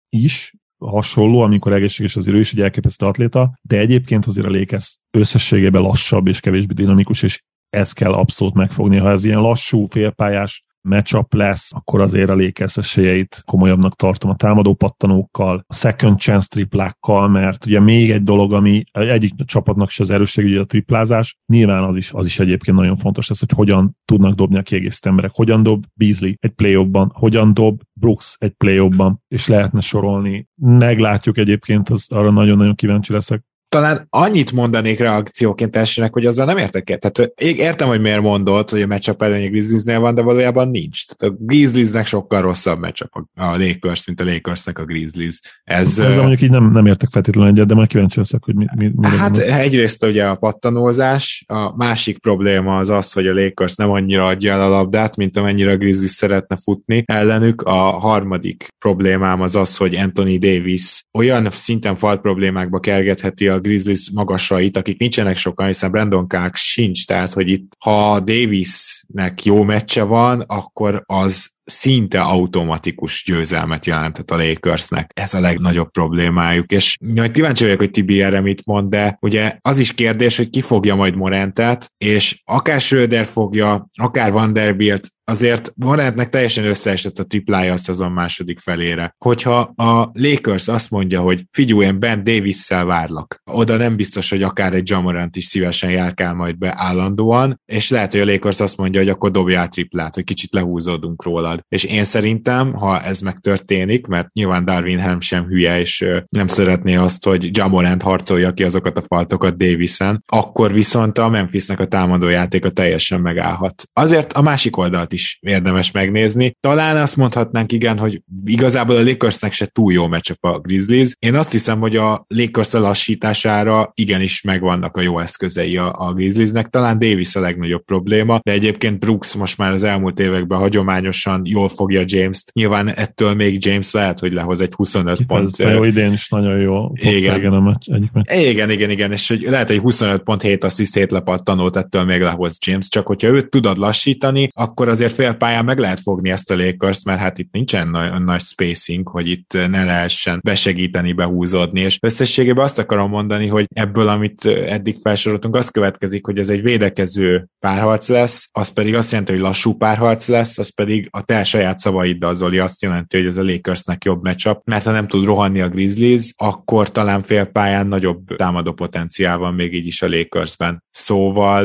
[0.08, 4.98] is, hasonló, amikor egészséges azért ő is egy elképesztő atléta, de egyébként azért a Lakers
[5.10, 8.96] összességében lassabb és kevésbé dinamikus, és ezt kell abszolút megfogni.
[8.96, 14.36] Ha ez ilyen lassú, félpályás matchup lesz, akkor azért a Lakers esélyeit komolyabbnak tartom a
[14.36, 20.00] támadó pattanókkal, a second chance triplákkal, mert ugye még egy dolog, ami egyik csapatnak is
[20.00, 23.52] az erősség, ugye a triplázás, nyilván az is, az is egyébként nagyon fontos lesz, hogy
[23.54, 28.52] hogyan tudnak dobni a kiegészítő emberek, hogyan dob Beasley egy play hogyan dob Brooks egy
[28.52, 28.90] play
[29.28, 30.48] és lehetne sorolni.
[30.54, 33.42] Meglátjuk egyébként, az, arra nagyon-nagyon kíváncsi leszek,
[33.74, 36.98] talán annyit mondanék reakcióként elsőnek, hogy azzal nem értek el.
[36.98, 41.06] Tehát értem, hogy miért mondod, hogy a matchup előnye Grizzliesnél van, de valójában nincs.
[41.06, 45.40] Tehát a Grizzliesnek sokkal rosszabb matchup a Lakers, mint a Lakersnek a Grizzlies.
[45.64, 48.64] Ez, Ezzel mondjuk így nem, nem értek feltétlenül egyet, de majd kíváncsi leszek, hogy mi,
[48.76, 49.54] mi, mi Hát mondod.
[49.54, 54.52] egyrészt ugye a pattanózás, a másik probléma az az, hogy a Lakers nem annyira adja
[54.52, 57.62] el a labdát, mint amennyire a Grizzlies szeretne futni ellenük.
[57.62, 64.10] A harmadik problémám az az, hogy Anthony Davis olyan szinten falt problémákba kergetheti a Grizzlies
[64.10, 70.02] magasait, akik nincsenek sokan, hiszen Brandon Clark sincs, tehát hogy itt ha Davisnek jó meccse
[70.02, 75.10] van, akkor az szinte automatikus győzelmet jelentett a Lakersnek.
[75.14, 79.56] Ez a legnagyobb problémájuk, és majd kíváncsi vagyok, hogy Tibi erre mit mond, de ugye
[79.60, 85.72] az is kérdés, hogy ki fogja majd Morentet, és akár Schröder fogja, akár Vanderbilt, azért
[85.76, 89.14] Morantnek teljesen összeesett a triplája a szezon második felére.
[89.18, 94.42] Hogyha a Lakers azt mondja, hogy figyelj, én Ben Davis-szel várlak, oda nem biztos, hogy
[94.42, 98.76] akár egy Jamorant is szívesen járkál majd be állandóan, és lehet, hogy a Lakers azt
[98.76, 101.64] mondja, hogy akkor dobjál triplát, hogy kicsit lehúzódunk róla marad.
[101.68, 106.94] És én szerintem, ha ez megtörténik, mert nyilván Darwin Helm sem hülye, és nem szeretné
[106.94, 112.70] azt, hogy Jamorant harcolja ki azokat a faltokat Davisen, akkor viszont a Memphisnek a támadójátéka
[112.70, 113.82] teljesen megállhat.
[113.92, 116.56] Azért a másik oldalt is érdemes megnézni.
[116.60, 121.12] Talán azt mondhatnánk igen, hogy igazából a Lakersnek se túl jó meccsap a Grizzlies.
[121.18, 126.68] Én azt hiszem, hogy a Lakers lassítására igenis megvannak a jó eszközei a, a Grizzliesnek.
[126.68, 131.68] Talán Davis a legnagyobb probléma, de egyébként Brooks most már az elmúlt években hagyományosan jól
[131.68, 132.52] fogja James-t.
[132.52, 135.60] Nyilván ettől még James lehet, hogy lehoz egy 25 Itt pont.
[135.60, 136.92] Ez jó, idén is nagyon jó.
[136.94, 137.38] Igen.
[137.38, 138.46] Igen, a meccs, egyik meccs.
[138.46, 142.20] igen, igen, igen, és hogy lehet, hogy 25 pont 7 assziszt 7 lepattanót ettől még
[142.20, 146.56] lehoz James, csak hogyha őt tudod lassítani, akkor azért félpályán meg lehet fogni ezt a
[146.56, 151.98] Lakers, mert hát itt nincsen nagy, nagy spacing, hogy itt ne lehessen besegíteni, behúzódni, és
[152.02, 157.48] összességében azt akarom mondani, hogy ebből, amit eddig felsoroltunk, az következik, hogy ez egy védekező
[157.58, 161.78] párharc lesz, az pedig azt jelenti, hogy lassú párharc lesz, az pedig a te saját
[161.78, 165.60] szavaiddal, Zoli, azt jelenti, hogy ez a Lakersnek jobb matchup, mert ha nem tud rohanni
[165.60, 170.82] a Grizzlies, akkor talán félpályán nagyobb támadó potenciál van még így is a Lakersben.
[170.90, 171.64] Szóval,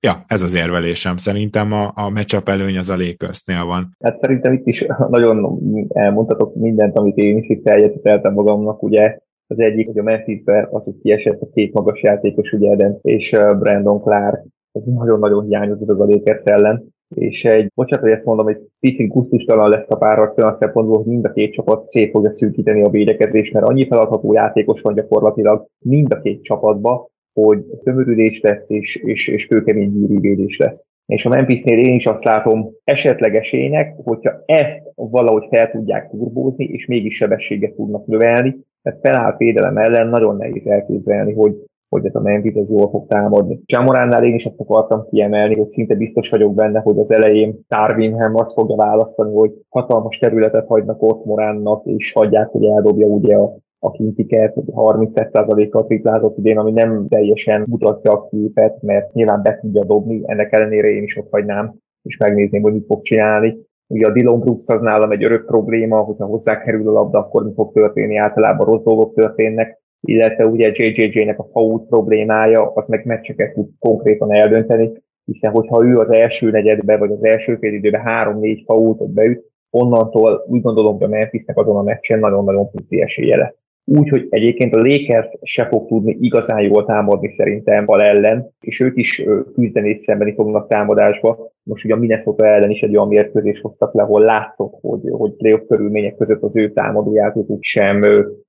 [0.00, 1.16] ja, ez az érvelésem.
[1.16, 3.96] Szerintem a, a matchup előny az a Lakersnél van.
[4.04, 5.58] Hát szerintem itt is nagyon
[5.88, 10.98] elmondhatok mindent, amit én is itt magamnak, ugye az egyik, hogy a Memphisbe az, hogy
[11.02, 16.04] kiesett a két magas játékos, ugye Adams és Brandon Clark, ez nagyon-nagyon hiányozott az a
[16.04, 20.56] Lakers ellen és egy, bocsánat, hogy ezt mondom, egy picit gusztustalan lesz a párharc olyan
[20.56, 24.80] szempontból, hogy mind a két csapat szép fogja szűkíteni a védekezést, mert annyi feladható játékos
[24.80, 30.90] van gyakorlatilag mind a két csapatba, hogy tömörülés lesz, és, és, és kőkemény gyűrűvédés lesz.
[31.06, 36.64] És a Memphisnél én is azt látom esetleg esélynek, hogyha ezt valahogy fel tudják turbózni,
[36.64, 41.54] és mégis sebességet tudnak növelni, mert felállt védelem ellen nagyon nehéz elképzelni, hogy
[41.88, 43.60] hogy ez a Memphis ez jól fog támadni.
[43.64, 48.34] Csamoránnál én is azt akartam kiemelni, hogy szinte biztos vagyok benne, hogy az elején Tarvinham
[48.34, 53.56] azt fogja választani, hogy hatalmas területet hagynak ott Moránnak, és hagyják, hogy eldobja ugye a
[53.78, 59.84] a kintiket, 31%-kal triplázott idén, ami nem teljesen mutatja a képet, mert nyilván be tudja
[59.84, 63.58] dobni, ennek ellenére én is ott hagynám, és megnézném, hogy mit fog csinálni.
[63.86, 67.44] Ugye a Dylan Brooks az nálam egy örök probléma, hogyha hozzá kerül a labda, akkor
[67.44, 73.04] mi fog történni, általában rossz dolgok történnek, illetve ugye JJJ-nek a fault problémája, az meg
[73.04, 74.92] meccseket tud konkrétan eldönteni,
[75.24, 80.44] hiszen hogyha ő az első negyedbe, vagy az első fél időben három-négy faultot beüt, onnantól
[80.48, 83.65] úgy gondolom, hogy a Memphisnek azon a meccsen nagyon-nagyon pici esélye lesz.
[83.88, 88.96] Úgyhogy egyébként a Lakers se fog tudni igazán jól támadni szerintem bal ellen, és ők
[88.96, 89.22] is
[89.54, 91.50] küzdeni és szembeni fognak támadásba.
[91.62, 95.32] Most ugye a Minnesota ellen is egy olyan mérkőzés hoztak le, ahol látszott, hogy, hogy
[95.32, 98.00] playoff körülmények között az ő támadójátékuk sem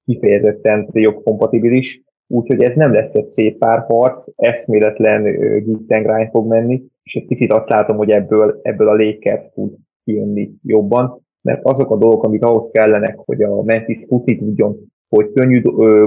[0.05, 2.01] kifejezetten playoff kompatibilis.
[2.27, 5.23] Úgyhogy ez nem lesz egy szép párharc, eszméletlen
[5.63, 9.73] git fog menni, és egy picit azt látom, hogy ebből, ebből a Lakers tud
[10.03, 14.77] kijönni jobban, mert azok a dolgok, amik ahhoz kellenek, hogy a Memphis futni tudjon
[15.09, 15.61] hogy könnyű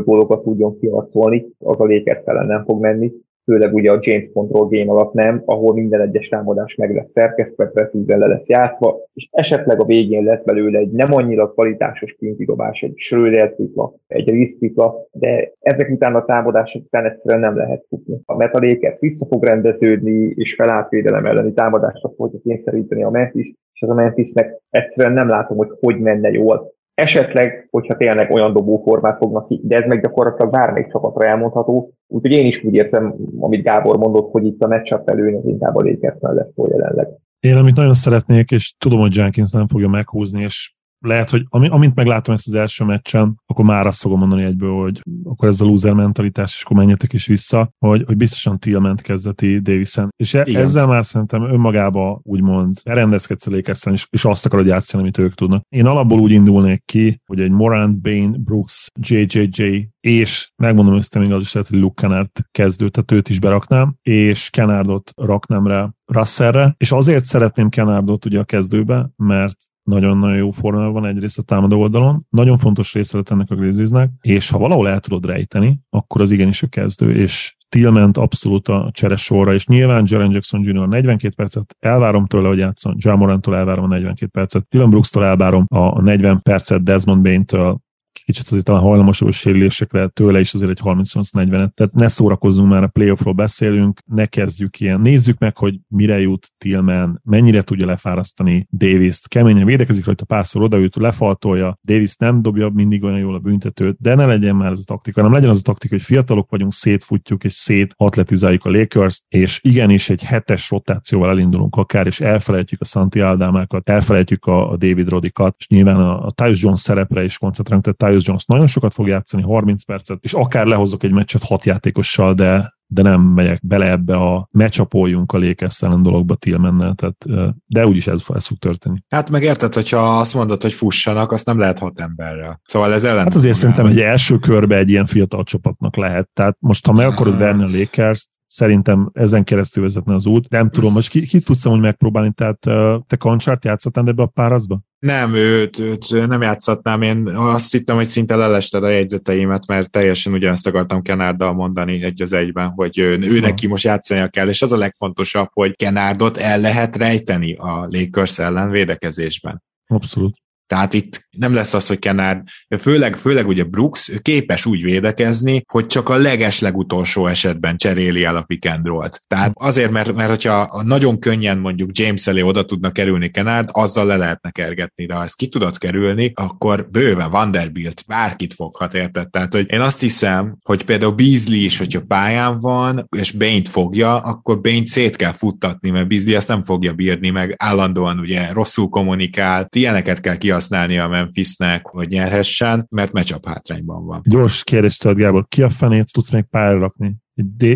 [0.05, 3.13] gólokat tudjon kiharcolni, az a Lakers ellen nem fog menni,
[3.45, 7.67] főleg ugye a James Control game alatt nem, ahol minden egyes támadás meg lesz szerkesztve,
[7.67, 12.81] precízen le lesz játszva, és esetleg a végén lesz belőle egy nem annyira kvalitásos kintidobás,
[12.81, 18.21] egy Schröder tripla, egy tripla, de ezek után a támadások után egyszerűen nem lehet futni.
[18.25, 23.89] A Lakers vissza fog rendeződni, és felálltvédelem elleni támadásra fogja kényszeríteni a Memphis, és az
[23.89, 29.49] a Memphisnek egyszerűen nem látom, hogy hogy menne jól Esetleg, hogyha tényleg olyan dobóformát fognak
[29.49, 31.93] ki, de ez meg gyakorlatilag bármelyik csapatra elmondható.
[32.07, 35.77] Úgyhogy én is úgy érzem, amit Gábor mondott, hogy itt a matchup előny az inkább
[35.77, 37.09] a Lakers lesz szó jelenleg.
[37.41, 41.95] Én amit nagyon szeretnék, és tudom, hogy Jenkins nem fogja meghúzni, és lehet, hogy amint
[41.95, 45.65] meglátom ezt az első meccsen, akkor már azt fogom mondani egyből, hogy akkor ez a
[45.65, 50.09] loser mentalitás, és akkor menjetek is vissza, hogy, hogy biztosan Tillment kezdeti Davison.
[50.17, 55.03] És e- ezzel már szerintem önmagába úgymond rendezkedsz a lakers és, és azt akarod játszani,
[55.03, 55.63] amit ők tudnak.
[55.69, 61.33] Én alapból úgy indulnék ki, hogy egy Morant, Bain, Brooks, JJJ és megmondom ezt még
[61.33, 65.91] az is lehet, hogy Luke Kennard kezdő, tehát őt is beraknám, és Kennardot raknám rá
[66.13, 69.57] Russellre, és azért szeretném Kennardot ugye a kezdőbe, mert
[69.91, 74.51] nagyon-nagyon jó formában van egyrészt a támadó oldalon, nagyon fontos része ennek a Grizzliesnek, és
[74.51, 79.23] ha valahol el tudod rejteni, akkor az igenis a kezdő, és Tillment abszolút a cseres
[79.23, 80.89] sorra, és nyilván Jaren Jackson Jr.
[80.89, 86.01] 42 percet elvárom tőle, hogy játszon, Jamorantól elvárom a 42 percet, Dylan Brooks-tól elvárom a
[86.01, 87.79] 40 percet, Desmond Bain-től
[88.13, 91.75] kicsit azért talán hajlamosabb sérülésekre tőle is azért egy 38-40-et.
[91.75, 95.01] Tehát ne szórakozzunk már, a playoffról beszélünk, ne kezdjük ilyen.
[95.01, 99.29] Nézzük meg, hogy mire jut Tillman, mennyire tudja lefárasztani Davis-t.
[99.29, 104.15] Keményen védekezik rajta párszor odaüt, lefaltolja, Davis nem dobja mindig olyan jól a büntetőt, de
[104.15, 107.45] ne legyen már ez a taktika, nem legyen az a taktika, hogy fiatalok vagyunk, szétfutjuk
[107.45, 112.85] és szét atletizáljuk a Lakers, és igenis egy hetes rotációval elindulunk akár, és elfelejtjük a
[112.85, 117.39] Santi Aldámákat, elfelejtjük a, a David Rodikat, és nyilván a, a Tyus Jones szerepre is
[117.39, 121.43] koncentrálunk, tehát Tyus Jones nagyon sokat fog játszani, 30 percet, és akár lehozok egy meccset
[121.43, 126.95] hat játékossal, de de nem megyek bele ebbe a mecsapoljunk a Lakers ellen dologba Tillmennel,
[126.95, 127.25] tehát,
[127.67, 129.03] de úgyis ez, ez fog történni.
[129.09, 132.61] Hát meg érted, hogyha azt mondod, hogy fussanak, azt nem lehet hat emberrel.
[132.65, 133.25] Szóval ez ellen.
[133.25, 136.29] Hát azért szerintem egy első körbe egy ilyen fiatal csapatnak lehet.
[136.33, 140.49] Tehát most, ha meg akarod verni a Lakers, szerintem ezen keresztül vezetne az út.
[140.49, 142.59] Nem tudom, most ki, ki tudsz hogy megpróbálni, tehát
[143.07, 144.81] te Kancsart játszottál ebbe a párazba?
[145.01, 147.03] Nem, őt, őt nem játszhatnám.
[147.03, 152.23] Én azt hittem, hogy szinte lelested a jegyzeteimet, mert teljesen ugyanazt akartam Kenárdal mondani egy
[152.23, 156.37] az egyben, hogy ő, ő neki most játszania kell, és az a legfontosabb, hogy Kenárdot
[156.37, 159.63] el lehet rejteni a Lakers ellen védekezésben.
[159.87, 160.37] Abszolút.
[160.71, 162.43] Tehát itt nem lesz az, hogy Kennard,
[162.79, 168.37] főleg, főleg ugye Brooks képes úgy védekezni, hogy csak a leges legutolsó esetben cseréli el
[168.37, 169.23] a pick and roll-t.
[169.27, 174.07] Tehát azért, mert, mert hogyha nagyon könnyen mondjuk James elé oda tudna kerülni Kennard, azzal
[174.07, 179.31] le lehetne kergetni, de ha ezt ki tudod kerülni, akkor bőven Vanderbilt bárkit foghat, érted?
[179.31, 184.17] Tehát, hogy én azt hiszem, hogy például Beasley is, hogyha pályán van, és Bain-t fogja,
[184.17, 188.89] akkor Bain szét kell futtatni, mert Beasley ezt nem fogja bírni, meg állandóan ugye rosszul
[188.89, 194.23] kommunikál, ilyeneket kell kihasználni a Memphisnek, hogy nyerhessen, mert matchup hátrányban van.
[194.25, 197.17] Gyors kérdés tőled, Gábor, ki a fenét tudsz még pályára rakni?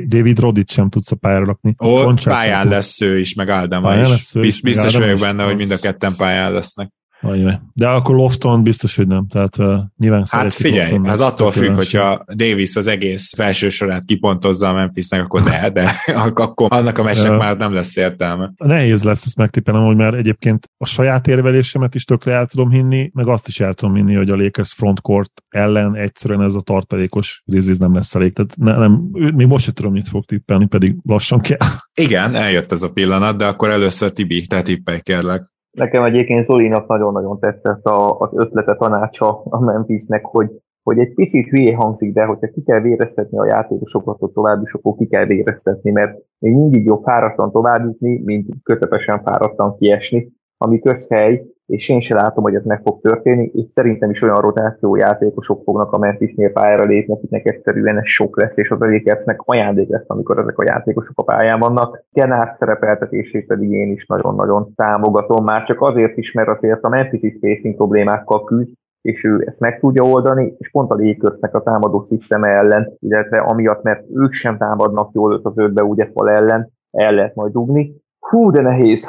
[0.06, 1.74] David Rodit sem tudsz a pályára rakni.
[1.84, 4.08] Ó, pályán lesz ő is, meg Áldama is.
[4.08, 6.92] Lesz ő, Bizt, biztos vagyok benne, hogy mind a ketten pályán lesznek.
[7.24, 7.60] Ajaj.
[7.72, 9.26] De akkor Lofton biztos, hogy nem.
[9.26, 14.04] Tehát uh, nyilván Hát figyelj, Lofton az attól függ, hogyha Davis az egész felső sorát
[14.04, 15.90] kipontozza a Memphisnek, akkor de, de
[16.34, 18.52] akkor annak a mesek uh, már nem lesz értelme.
[18.56, 23.10] Nehéz lesz ezt megtippelnem, hogy már egyébként a saját érvelésemet is tökre el tudom hinni,
[23.14, 27.42] meg azt is el tudom hinni, hogy a Lakers frontcourt ellen egyszerűen ez a tartalékos
[27.44, 28.32] Grizzlies nem lesz elég.
[28.32, 31.58] Tehát ne, nem, még most sem tudom, mit fog tippelni, pedig lassan kell.
[31.94, 35.52] Igen, eljött ez a pillanat, de akkor először Tibi, te tippelj kérlek.
[35.74, 40.50] Nekem egyébként Zolinak nagyon-nagyon tetszett a, az ötlete tanácsa a Memphisnek, hogy,
[40.82, 44.72] hogy egy picit hülye hangzik, de hogyha ki kell véreztetni a játékosokat, hogy tovább is,
[44.72, 50.32] akkor ki kell véreztetni, mert még mindig jobb fáradtan tovább jutni, mint közepesen fáradtan kiesni,
[50.56, 54.40] ami közhely, és én se látom, hogy ez meg fog történni, és szerintem is olyan
[54.40, 59.40] rotáció játékosok fognak a Memphisnél pályára lépni, akiknek egyszerűen ez sok lesz, és az Lakersnek
[59.44, 62.04] ajándék lesz, amikor ezek a játékosok a pályán vannak.
[62.12, 67.34] Kenát szerepeltetését pedig én is nagyon-nagyon támogatom, már csak azért is, mert azért a Memphis
[67.34, 72.02] spacing problémákkal küzd, és ő ezt meg tudja oldani, és pont a Lakersnek a támadó
[72.02, 76.70] sziszteme ellen, illetve amiatt, mert ők sem támadnak jól őt az ötbe, ugye fal ellen,
[76.90, 77.94] el lehet majd dugni.
[78.18, 79.08] Hú, de nehéz.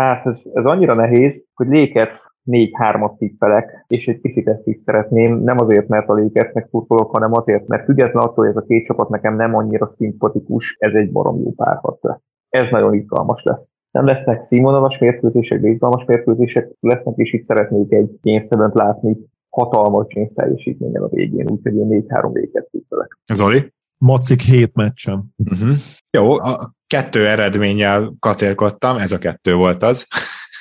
[0.00, 5.42] Hát ez, ez annyira nehéz, hogy Lakers 4-3-at tippelek, és egy picit ezt is szeretném,
[5.42, 8.86] nem azért, mert a Lakersnek szurkolok, hanem azért, mert független attól, hogy ez a két
[8.86, 12.34] csapat nekem nem annyira szimpatikus, ez egy barom jó párharc lesz.
[12.48, 13.72] Ez nagyon izgalmas lesz.
[13.90, 19.16] Nem lesznek színvonalas mérkőzések, de izgalmas mérkőzések lesznek, és itt szeretnék egy game látni
[19.50, 23.18] hatalmas James teljesítményen a végén, úgyhogy én 4-3 véget tippelek.
[23.32, 23.72] Zoli?
[24.00, 25.34] Macik hét meccsen.
[25.36, 25.76] Uh-huh.
[26.10, 30.06] Jó, a kettő eredménnyel kacérkodtam, ez a kettő volt az.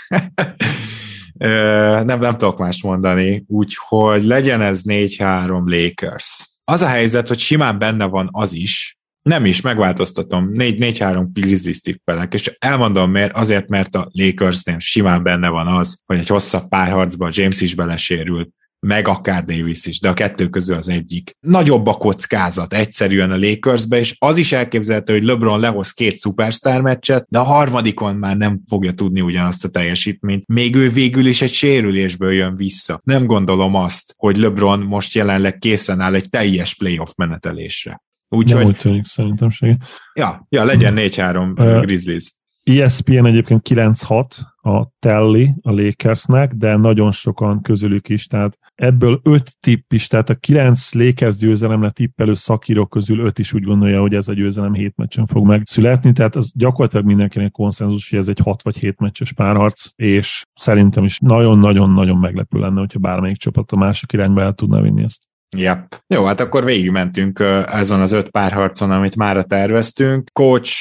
[2.04, 6.50] nem, nem tudok mást mondani, úgyhogy legyen ez 4-3 Lakers.
[6.64, 12.34] Az a helyzet, hogy simán benne van az is, nem is, megváltoztatom, 4-3 Grizzlies tippelek,
[12.34, 17.32] és elmondom miért, azért, mert a Lakersnél simán benne van az, hogy egy hosszabb párharcban
[17.34, 18.50] James is belesérült,
[18.80, 21.36] meg akár Davis is, de a kettő közül az egyik.
[21.40, 26.82] Nagyobb a kockázat egyszerűen a Lakersbe, és az is elképzelhető, hogy LeBron lehoz két szupersztár
[26.82, 30.48] meccset, de a harmadikon már nem fogja tudni ugyanazt a teljesítményt.
[30.48, 33.02] Még ő végül is egy sérülésből jön vissza.
[33.04, 38.02] Nem gondolom azt, hogy LeBron most jelenleg készen áll egy teljes playoff menetelésre.
[38.30, 38.66] Úgyhogy...
[38.66, 39.78] Úgy tűnik, szerintem se.
[40.14, 42.34] Ja, ja, legyen 4-3 Grizzlies.
[42.64, 44.26] ESPN egyébként 9-6
[44.78, 50.30] a Telly a Lakersnek, de nagyon sokan közülük is, tehát ebből 5 tipp is, tehát
[50.30, 54.74] a 9 Lakers győzelemre tippelő szakírók közül 5 is úgy gondolja, hogy ez a győzelem
[54.74, 59.00] 7 meccsen fog megszületni, tehát az gyakorlatilag mindenkinek konszenzus, hogy ez egy 6 vagy 7
[59.00, 64.54] meccses párharc, és szerintem is nagyon-nagyon-nagyon meglepő lenne, hogyha bármelyik csapat a másik irányba el
[64.54, 65.28] tudná vinni ezt.
[65.58, 66.04] Yep.
[66.08, 70.30] Jó, hát akkor végigmentünk ezen az öt párharcon, amit mára terveztünk.
[70.34, 70.72] Coach,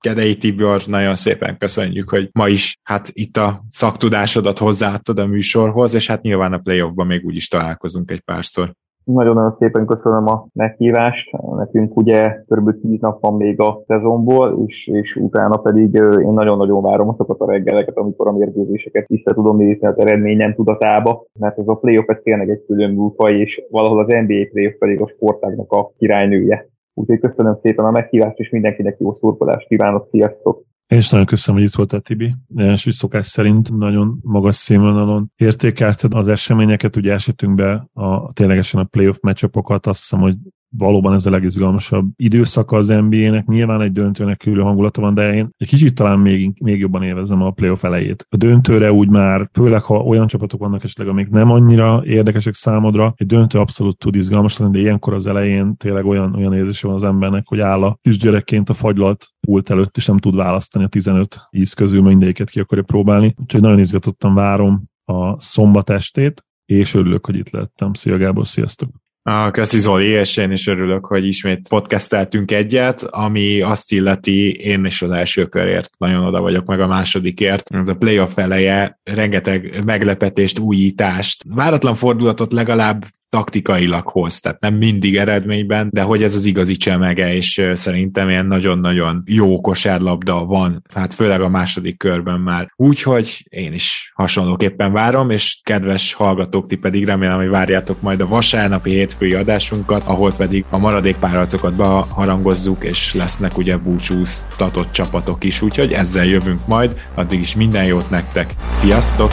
[0.00, 5.94] Kedei Tibor, nagyon szépen köszönjük, hogy ma is hát itt a szaktudásodat hozzáadtad a műsorhoz,
[5.94, 8.72] és hát nyilván a playoffban még úgy is találkozunk egy párszor.
[9.04, 11.30] Nagyon-nagyon szépen köszönöm a meghívást.
[11.56, 12.80] Nekünk ugye kb.
[12.80, 17.50] 10 nap van még a szezonból, és, és utána pedig én nagyon-nagyon várom azokat a
[17.50, 22.08] reggeleket, amikor a mérkőzéseket vissza tudom nézni az eredmény nem tudatába, mert ez a playoff
[22.08, 26.68] ez tényleg egy külön műfaj, és valahol az NBA playoff pedig a sportágnak a királynője.
[26.98, 30.06] Úgyhogy köszönöm szépen a meghívást, és mindenkinek jó szurkolást kívánok.
[30.06, 30.64] Sziasztok!
[30.86, 32.34] Én is nagyon köszönöm, hogy itt voltál, Tibi.
[32.54, 38.84] És úgy szokás szerint nagyon magas színvonalon értékelted az eseményeket, ugye esetünkbe a, ténylegesen a
[38.84, 40.36] playoff matchupokat, azt hiszem, hogy
[40.78, 43.46] valóban ez a legizgalmasabb időszaka az NBA-nek.
[43.46, 47.42] Nyilván egy döntőnek külön hangulata van, de én egy kicsit talán még, még jobban élvezem
[47.42, 48.26] a playoff elejét.
[48.28, 53.12] A döntőre úgy már, főleg ha olyan csapatok vannak esetleg, amik nem annyira érdekesek számodra,
[53.16, 56.94] egy döntő abszolút tud izgalmas lenni, de ilyenkor az elején tényleg olyan, olyan érzés van
[56.94, 60.88] az embernek, hogy áll a kisgyerekként a fagylalt pult előtt, és nem tud választani a
[60.88, 63.34] 15 íz közül, mindegyiket ki akarja próbálni.
[63.38, 67.92] Úgyhogy nagyon izgatottan várom a szombat estét, és örülök, hogy itt lettem.
[67.92, 69.05] Szia Gábor, sziasztok!
[69.50, 75.02] Köszi Zoli, és én is örülök, hogy ismét podcasteltünk egyet, ami azt illeti, én is
[75.02, 77.74] az első körért nagyon oda vagyok, meg a másodikért.
[77.74, 85.16] Ez a playoff eleje rengeteg meglepetést, újítást, váratlan fordulatot legalább taktikailag hoz, tehát nem mindig
[85.16, 91.14] eredményben, de hogy ez az igazi csemege, és szerintem ilyen nagyon-nagyon jó kosárlabda van, hát
[91.14, 92.72] főleg a második körben már.
[92.76, 98.28] Úgyhogy én is hasonlóképpen várom, és kedves hallgatók, ti pedig remélem, hogy várjátok majd a
[98.28, 105.62] vasárnapi hétfői adásunkat, ahol pedig a maradék párharcokat beharangozzuk, és lesznek ugye búcsúztatott csapatok is,
[105.62, 108.50] úgyhogy ezzel jövünk majd, addig is minden jót nektek.
[108.72, 109.32] Sziasztok!